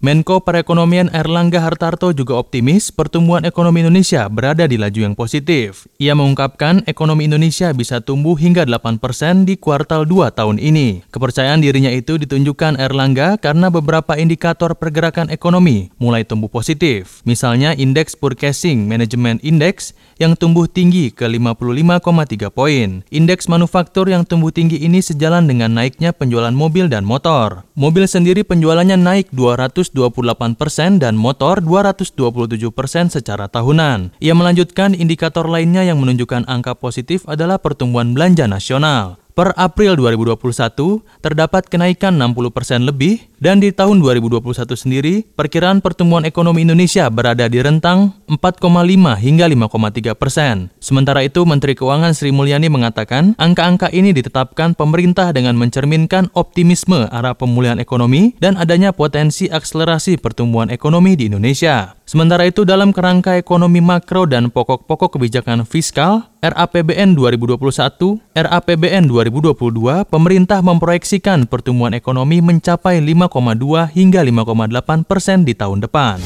Menko 0.02 0.42
Perekonomian 0.42 1.14
Erlangga 1.14 1.62
Hartarto 1.62 2.10
juga 2.10 2.34
optimis 2.42 2.90
pertumbuhan 2.90 3.46
ekonomi 3.46 3.86
Indonesia 3.86 4.26
berada 4.34 4.66
di 4.66 4.74
laju 4.74 4.98
yang 4.98 5.14
positif. 5.14 5.86
Ia 6.02 6.18
mengungkapkan 6.18 6.82
ekonomi 6.90 7.30
Indonesia 7.30 7.70
bisa 7.70 8.02
tumbuh 8.02 8.34
hingga 8.34 8.66
8% 8.66 8.98
di 9.46 9.62
kuartal 9.62 10.10
2 10.10 10.34
tahun 10.34 10.58
ini. 10.58 11.06
Kepercayaan 11.14 11.62
dirinya 11.62 11.94
itu 11.94 12.18
ditunjukkan 12.18 12.82
Erlangga 12.82 13.38
karena 13.38 13.70
beberapa 13.70 14.18
indikator 14.18 14.74
pergerakan 14.74 15.30
ekonomi 15.30 15.94
mulai 16.02 16.26
tumbuh 16.26 16.50
positif. 16.50 17.22
Misalnya 17.22 17.78
indeks 17.78 18.18
Purchasing 18.18 18.90
Management 18.90 19.46
Index 19.46 19.94
yang 20.18 20.34
tumbuh 20.34 20.66
tinggi 20.66 21.14
ke 21.14 21.30
55,3 21.30 22.50
poin. 22.50 23.06
Indeks 23.14 23.46
manufaktur 23.46 24.10
yang 24.10 24.26
tumbuh 24.26 24.50
tinggi 24.50 24.82
ini 24.82 24.98
sejalan 24.98 25.46
dengan 25.46 25.78
naiknya 25.78 26.10
penjualan 26.10 26.54
mobil 26.54 26.90
dan 26.90 27.06
motor. 27.06 27.70
Mobil 27.78 28.10
sendiri 28.10 28.42
penjualannya 28.42 28.98
naik 28.98 29.30
200 29.30 29.91
228 29.96 30.60
persen 30.60 31.00
dan 31.00 31.16
motor 31.16 31.64
227 31.64 32.60
persen 32.76 33.08
secara 33.08 33.48
tahunan. 33.48 34.20
Ia 34.20 34.36
melanjutkan 34.36 34.92
indikator 34.92 35.48
lainnya 35.48 35.88
yang 35.88 36.04
menunjukkan 36.04 36.50
angka 36.52 36.76
positif 36.76 37.24
adalah 37.32 37.58
pertumbuhan 37.58 38.12
belanja 38.12 38.46
nasional. 38.52 39.22
Per 39.32 39.56
April 39.56 39.96
2021, 39.96 41.00
terdapat 41.24 41.64
kenaikan 41.72 42.20
60% 42.20 42.84
lebih 42.84 43.31
dan 43.42 43.58
di 43.58 43.74
tahun 43.74 44.06
2021 44.06 44.54
sendiri, 44.78 45.26
perkiraan 45.34 45.82
pertumbuhan 45.82 46.30
ekonomi 46.30 46.62
Indonesia 46.62 47.10
berada 47.10 47.50
di 47.50 47.58
rentang 47.58 48.14
4,5 48.30 49.18
hingga 49.18 49.50
5,3 49.50 50.14
persen. 50.14 50.70
Sementara 50.78 51.26
itu, 51.26 51.42
Menteri 51.42 51.74
Keuangan 51.74 52.14
Sri 52.14 52.30
Mulyani 52.30 52.70
mengatakan 52.70 53.34
angka-angka 53.42 53.90
ini 53.90 54.14
ditetapkan 54.14 54.78
pemerintah 54.78 55.34
dengan 55.34 55.58
mencerminkan 55.58 56.30
optimisme 56.38 57.10
arah 57.10 57.34
pemulihan 57.34 57.82
ekonomi 57.82 58.38
dan 58.38 58.62
adanya 58.62 58.94
potensi 58.94 59.50
akselerasi 59.50 60.22
pertumbuhan 60.22 60.70
ekonomi 60.70 61.18
di 61.18 61.34
Indonesia. 61.34 61.98
Sementara 62.06 62.44
itu 62.44 62.68
dalam 62.68 62.94
kerangka 62.94 63.40
ekonomi 63.40 63.80
makro 63.80 64.28
dan 64.28 64.52
pokok-pokok 64.52 65.16
kebijakan 65.18 65.64
fiskal, 65.64 66.28
RAPBN 66.44 67.16
2021, 67.16 67.56
RAPBN 68.36 69.08
2022, 69.08 70.04
pemerintah 70.12 70.60
memproyeksikan 70.60 71.48
pertumbuhan 71.48 71.96
ekonomi 71.96 72.44
mencapai 72.44 73.00
5,2 73.32 73.96
hingga 73.96 74.20
5,8 74.28 75.08
persen 75.08 75.48
di 75.48 75.56
tahun 75.56 75.80
depan. 75.88 76.20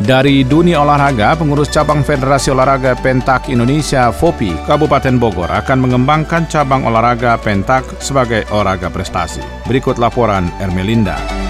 Dari 0.00 0.48
dunia 0.48 0.80
olahraga, 0.80 1.36
pengurus 1.36 1.68
cabang 1.68 2.00
Federasi 2.00 2.48
Olahraga 2.50 2.96
Pentak 2.96 3.52
Indonesia 3.52 4.08
FOPI 4.08 4.64
Kabupaten 4.64 5.20
Bogor 5.20 5.52
akan 5.52 5.78
mengembangkan 5.86 6.48
cabang 6.48 6.88
olahraga 6.88 7.36
pentak 7.36 7.84
sebagai 8.00 8.48
olahraga 8.48 8.88
prestasi. 8.88 9.44
Berikut 9.68 10.00
laporan 10.00 10.48
Ermelinda. 10.56 11.49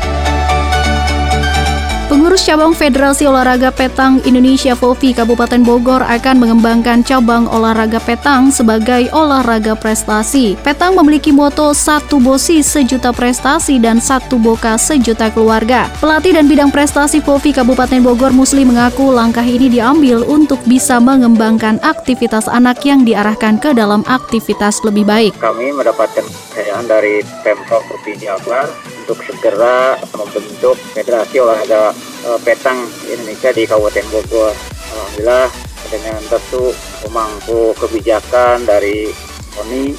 Pengurus 2.31 2.47
cabang 2.47 2.71
Federasi 2.79 3.27
Olahraga 3.27 3.75
Petang 3.75 4.23
Indonesia 4.23 4.79
FOFI 4.79 5.19
Kabupaten 5.19 5.67
Bogor 5.67 5.99
akan 5.99 6.39
mengembangkan 6.39 7.03
cabang 7.03 7.51
olahraga 7.51 7.99
petang 7.99 8.55
sebagai 8.55 9.11
olahraga 9.11 9.75
prestasi. 9.75 10.55
Petang 10.63 10.95
memiliki 10.95 11.35
moto 11.35 11.75
satu 11.75 12.23
bosi 12.23 12.63
sejuta 12.63 13.11
prestasi 13.11 13.83
dan 13.83 13.99
satu 13.99 14.39
boka 14.39 14.79
sejuta 14.79 15.27
keluarga. 15.35 15.91
Pelatih 15.99 16.39
dan 16.39 16.47
bidang 16.47 16.71
prestasi 16.71 17.19
FOFI 17.19 17.51
Kabupaten 17.51 17.99
Bogor 17.99 18.31
Musli 18.31 18.63
mengaku 18.63 19.11
langkah 19.11 19.43
ini 19.43 19.67
diambil 19.67 20.23
untuk 20.23 20.63
bisa 20.71 21.03
mengembangkan 21.03 21.83
aktivitas 21.83 22.47
anak 22.47 22.79
yang 22.87 23.03
diarahkan 23.03 23.59
ke 23.59 23.75
dalam 23.75 24.07
aktivitas 24.07 24.87
lebih 24.87 25.03
baik. 25.03 25.35
Kami 25.43 25.75
mendapatkan 25.75 26.23
kekayaan 26.23 26.87
dari 26.87 27.27
Pemprov 27.43 27.83
Provinsi 27.91 28.23
Jabar 28.23 28.71
untuk 29.11 29.27
segera 29.27 29.99
membentuk 30.15 30.79
federasi 30.95 31.43
olahraga 31.43 31.91
uh, 32.31 32.39
petang 32.47 32.79
Indonesia 33.11 33.51
di 33.51 33.67
Kabupaten 33.67 34.07
Bogor. 34.15 34.55
Alhamdulillah 34.95 35.51
dengan 35.91 36.23
tentu 36.31 36.71
pemangku 37.03 37.75
kebijakan 37.75 38.63
dari 38.63 39.11
KONI 39.59 39.91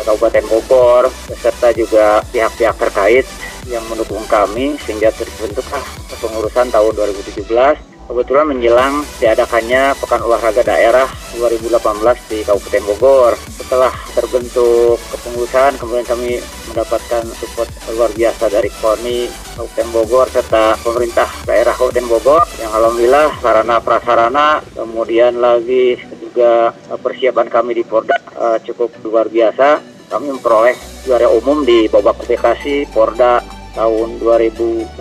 Kabupaten 0.00 0.48
Bogor 0.48 1.12
beserta 1.28 1.76
juga 1.76 2.24
pihak-pihak 2.32 2.80
terkait 2.80 3.28
yang 3.68 3.84
mendukung 3.92 4.24
kami 4.32 4.80
sehingga 4.80 5.12
terbentuklah 5.12 5.84
pengurusan 6.24 6.72
tahun 6.72 6.92
2017 6.96 7.93
kebetulan 8.04 8.46
menjelang 8.52 8.94
diadakannya 9.20 9.96
Pekan 9.96 10.22
Olahraga 10.24 10.60
Daerah 10.60 11.08
2018 11.36 12.30
di 12.30 12.38
Kabupaten 12.44 12.84
Bogor. 12.84 13.32
Setelah 13.56 13.92
terbentuk 14.12 15.00
kepengurusan, 15.10 15.80
kemudian 15.80 16.06
kami 16.06 16.38
mendapatkan 16.70 17.24
support 17.32 17.68
luar 17.96 18.12
biasa 18.12 18.52
dari 18.52 18.68
KONI 18.68 19.18
Kabupaten 19.56 19.88
Bogor 19.90 20.26
serta 20.28 20.76
pemerintah 20.80 21.28
daerah 21.48 21.72
Kabupaten 21.72 22.06
Bogor 22.08 22.42
yang 22.60 22.72
alhamdulillah 22.74 23.28
sarana 23.40 23.76
prasarana 23.80 24.60
kemudian 24.74 25.40
lagi 25.40 25.96
juga 26.20 26.74
persiapan 26.98 27.46
kami 27.46 27.78
di 27.78 27.84
Porda 27.86 28.18
uh, 28.36 28.58
cukup 28.60 28.92
luar 29.06 29.30
biasa. 29.30 29.80
Kami 30.04 30.30
memperoleh 30.30 30.76
juara 31.08 31.26
umum 31.32 31.64
di 31.64 31.88
babak 31.88 32.22
kualifikasi 32.22 32.86
Porda 32.92 33.63
tahun 33.74 34.22
2018 34.22 34.94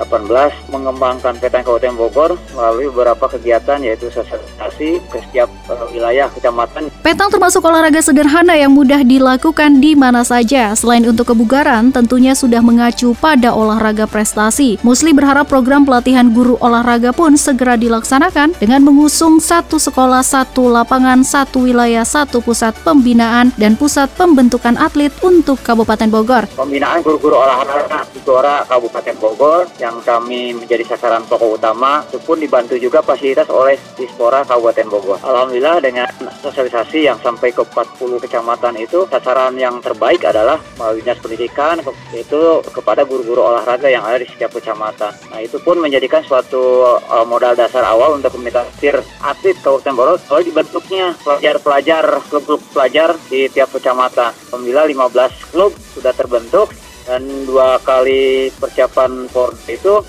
mengembangkan 0.73 1.38
peta 1.38 1.62
Kabupaten 1.62 1.95
Bogor 1.95 2.31
melalui 2.57 2.89
beberapa 2.89 3.29
kegiatan 3.29 3.79
yaitu 3.86 4.09
sosialisasi 4.09 4.99
ke 5.07 5.17
setiap 5.29 5.49
uh, 5.69 5.86
wilayah 5.93 6.27
kecamatan. 6.33 6.89
Petang 7.05 7.29
termasuk 7.29 7.62
olahraga 7.63 8.01
sederhana 8.01 8.57
yang 8.57 8.73
mudah 8.73 9.05
dilakukan 9.05 9.79
di 9.79 9.93
mana 9.93 10.25
saja. 10.25 10.73
Selain 10.73 11.05
untuk 11.05 11.31
kebugaran, 11.31 11.93
tentunya 11.93 12.33
sudah 12.33 12.59
mengacu 12.59 13.13
pada 13.21 13.53
olahraga 13.53 14.09
prestasi. 14.09 14.81
Musli 14.81 15.13
berharap 15.13 15.47
program 15.47 15.86
pelatihan 15.86 16.33
guru 16.33 16.57
olahraga 16.59 17.13
pun 17.13 17.38
segera 17.38 17.77
dilaksanakan 17.77 18.57
dengan 18.57 18.81
mengusung 18.81 19.38
satu 19.38 19.77
sekolah, 19.77 20.25
satu 20.25 20.67
lapangan, 20.73 21.21
satu 21.21 21.69
wilayah, 21.69 22.03
satu 22.03 22.41
pusat 22.41 22.73
pembinaan 22.81 23.53
dan 23.55 23.77
pusat 23.77 24.09
pembentukan 24.17 24.75
atlet 24.81 25.13
untuk 25.21 25.62
Kabupaten 25.62 26.09
Bogor. 26.09 26.49
Pembinaan 26.57 27.05
guru-guru 27.05 27.38
olahraga 27.38 28.09
di 28.09 28.19
Kabupaten 28.65 29.15
Bogor 29.19 29.67
yang 29.78 29.99
kami 30.02 30.56
menjadi 30.58 30.95
sasaran 30.95 31.23
pokok 31.28 31.60
utama 31.60 32.04
itu 32.08 32.19
pun 32.23 32.38
dibantu 32.39 32.76
juga 32.80 33.04
fasilitas 33.04 33.47
oleh 33.52 33.78
Dispora 33.95 34.41
Kabupaten 34.43 34.88
Bogor. 34.89 35.19
Alhamdulillah 35.21 35.80
dengan 35.84 36.08
sosialisasi 36.41 37.08
yang 37.08 37.17
sampai 37.21 37.52
ke 37.52 37.63
40 37.63 38.23
kecamatan 38.23 38.76
itu 38.80 39.06
sasaran 39.08 39.56
yang 39.56 39.80
terbaik 39.80 40.23
adalah 40.28 40.60
melalui 40.80 41.04
dinas 41.04 41.19
pendidikan 41.19 41.80
itu 42.13 42.41
kepada 42.73 43.04
guru-guru 43.04 43.43
olahraga 43.43 43.88
yang 43.88 44.04
ada 44.04 44.21
di 44.21 44.28
setiap 44.28 44.56
kecamatan. 44.56 45.12
Nah 45.32 45.39
itu 45.39 45.58
pun 45.62 45.80
menjadikan 45.80 46.23
suatu 46.23 46.97
uh, 47.08 47.26
modal 47.28 47.56
dasar 47.56 47.84
awal 47.88 48.15
untuk 48.15 48.36
meminimalisir 48.39 48.99
atlet 49.21 49.58
Kabupaten 49.62 49.93
Bogor 49.95 50.17
soal 50.23 50.43
dibentuknya 50.43 51.15
pelajar-pelajar 51.23 52.04
klub-klub 52.28 52.62
pelajar 52.73 53.15
di 53.28 53.47
tiap 53.52 53.71
kecamatan. 53.71 54.32
Alhamdulillah 54.52 54.88
15 55.10 55.52
klub 55.54 55.71
sudah 55.93 56.13
terbentuk 56.13 56.73
dan 57.04 57.24
dua 57.44 57.80
kali 57.84 58.50
persiapan 58.58 59.28
for 59.28 59.52
itu 59.68 60.04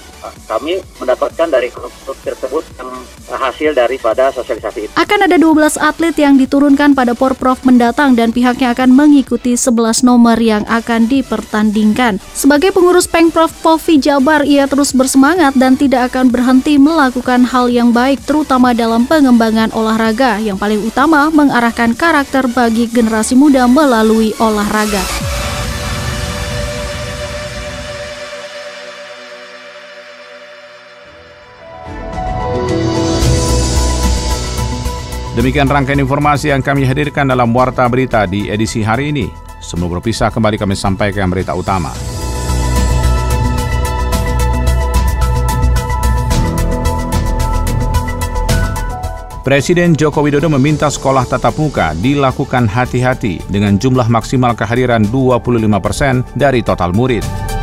kami 0.48 0.80
mendapatkan 1.00 1.48
dari 1.52 1.68
klub-klub 1.68 2.16
tersebut 2.24 2.64
yang 2.80 2.90
hasil 3.28 3.76
daripada 3.76 4.32
sosialisasi 4.32 4.88
itu. 4.88 4.92
Akan 4.96 5.20
ada 5.20 5.36
12 5.36 5.76
atlet 5.76 6.16
yang 6.16 6.40
diturunkan 6.40 6.96
pada 6.96 7.12
Porprov 7.12 7.60
mendatang 7.66 8.16
dan 8.16 8.32
pihaknya 8.32 8.72
akan 8.72 8.94
mengikuti 8.94 9.56
11 9.58 10.06
nomor 10.06 10.38
yang 10.40 10.64
akan 10.64 11.10
dipertandingkan. 11.10 12.22
Sebagai 12.32 12.72
pengurus 12.72 13.04
Pengprov 13.04 13.52
Povi 13.60 14.00
Jabar, 14.00 14.48
ia 14.48 14.64
terus 14.64 14.96
bersemangat 14.96 15.56
dan 15.58 15.76
tidak 15.76 16.12
akan 16.12 16.32
berhenti 16.32 16.80
melakukan 16.80 17.44
hal 17.44 17.68
yang 17.68 17.92
baik 17.92 18.22
terutama 18.24 18.72
dalam 18.72 19.04
pengembangan 19.04 19.72
olahraga 19.76 20.40
yang 20.40 20.56
paling 20.56 20.80
utama 20.80 21.28
mengarahkan 21.28 21.92
karakter 21.92 22.48
bagi 22.48 22.88
generasi 22.88 23.36
muda 23.36 23.68
melalui 23.68 24.32
olahraga. 24.40 25.43
Demikian 35.34 35.66
rangkaian 35.66 35.98
informasi 35.98 36.54
yang 36.54 36.62
kami 36.62 36.86
hadirkan 36.86 37.26
dalam 37.26 37.50
Warta 37.50 37.82
Berita 37.90 38.22
di 38.22 38.46
edisi 38.46 38.86
hari 38.86 39.10
ini. 39.10 39.26
Sebelum 39.58 39.98
berpisah 39.98 40.30
kembali 40.30 40.54
kami 40.54 40.78
sampaikan 40.78 41.26
berita 41.26 41.50
utama. 41.58 41.90
Presiden 49.42 49.98
Joko 49.98 50.22
Widodo 50.22 50.46
meminta 50.54 50.86
sekolah 50.86 51.26
tatap 51.26 51.58
muka 51.58 51.98
dilakukan 51.98 52.70
hati-hati 52.70 53.42
dengan 53.50 53.74
jumlah 53.74 54.06
maksimal 54.06 54.54
kehadiran 54.54 55.02
25 55.10 55.66
persen 55.82 56.22
dari 56.38 56.62
total 56.62 56.94
murid. 56.94 57.53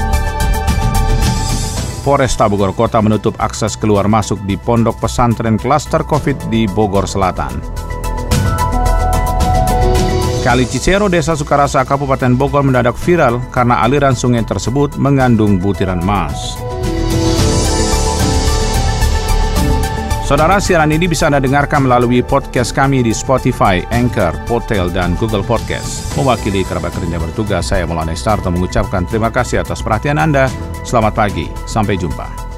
Polresta 2.01 2.49
Bogor 2.49 2.73
Kota 2.73 2.97
menutup 2.97 3.37
akses 3.37 3.77
keluar 3.77 4.09
masuk 4.09 4.41
di 4.49 4.57
pondok 4.57 4.97
pesantren 4.97 5.61
klaster 5.61 6.01
COVID 6.01 6.49
di 6.49 6.65
Bogor 6.65 7.05
Selatan. 7.05 7.61
Kali 10.41 10.65
Cicero, 10.65 11.05
Desa 11.05 11.37
Sukarasa, 11.37 11.85
Kabupaten 11.85 12.33
Bogor 12.33 12.65
mendadak 12.65 12.97
viral 12.97 13.37
karena 13.53 13.85
aliran 13.85 14.17
sungai 14.17 14.41
tersebut 14.41 14.97
mengandung 14.97 15.61
butiran 15.61 16.01
emas. 16.01 16.57
Saudara, 20.31 20.63
siaran 20.63 20.95
ini 20.95 21.11
bisa 21.11 21.27
Anda 21.27 21.43
dengarkan 21.43 21.91
melalui 21.91 22.23
podcast 22.23 22.71
kami 22.71 23.03
di 23.03 23.11
Spotify, 23.11 23.83
Anchor, 23.91 24.31
Potel, 24.47 24.87
dan 24.87 25.11
Google 25.19 25.43
Podcast. 25.43 26.07
Mewakili 26.15 26.63
kerabat 26.63 26.95
kerja 26.95 27.19
bertugas, 27.19 27.67
saya 27.67 27.83
Maulana 27.83 28.15
Starto 28.15 28.47
mengucapkan 28.47 29.03
terima 29.03 29.27
kasih 29.27 29.59
atas 29.59 29.83
perhatian 29.83 30.15
Anda. 30.15 30.47
Selamat 30.87 31.19
pagi, 31.19 31.51
sampai 31.67 31.99
jumpa. 31.99 32.50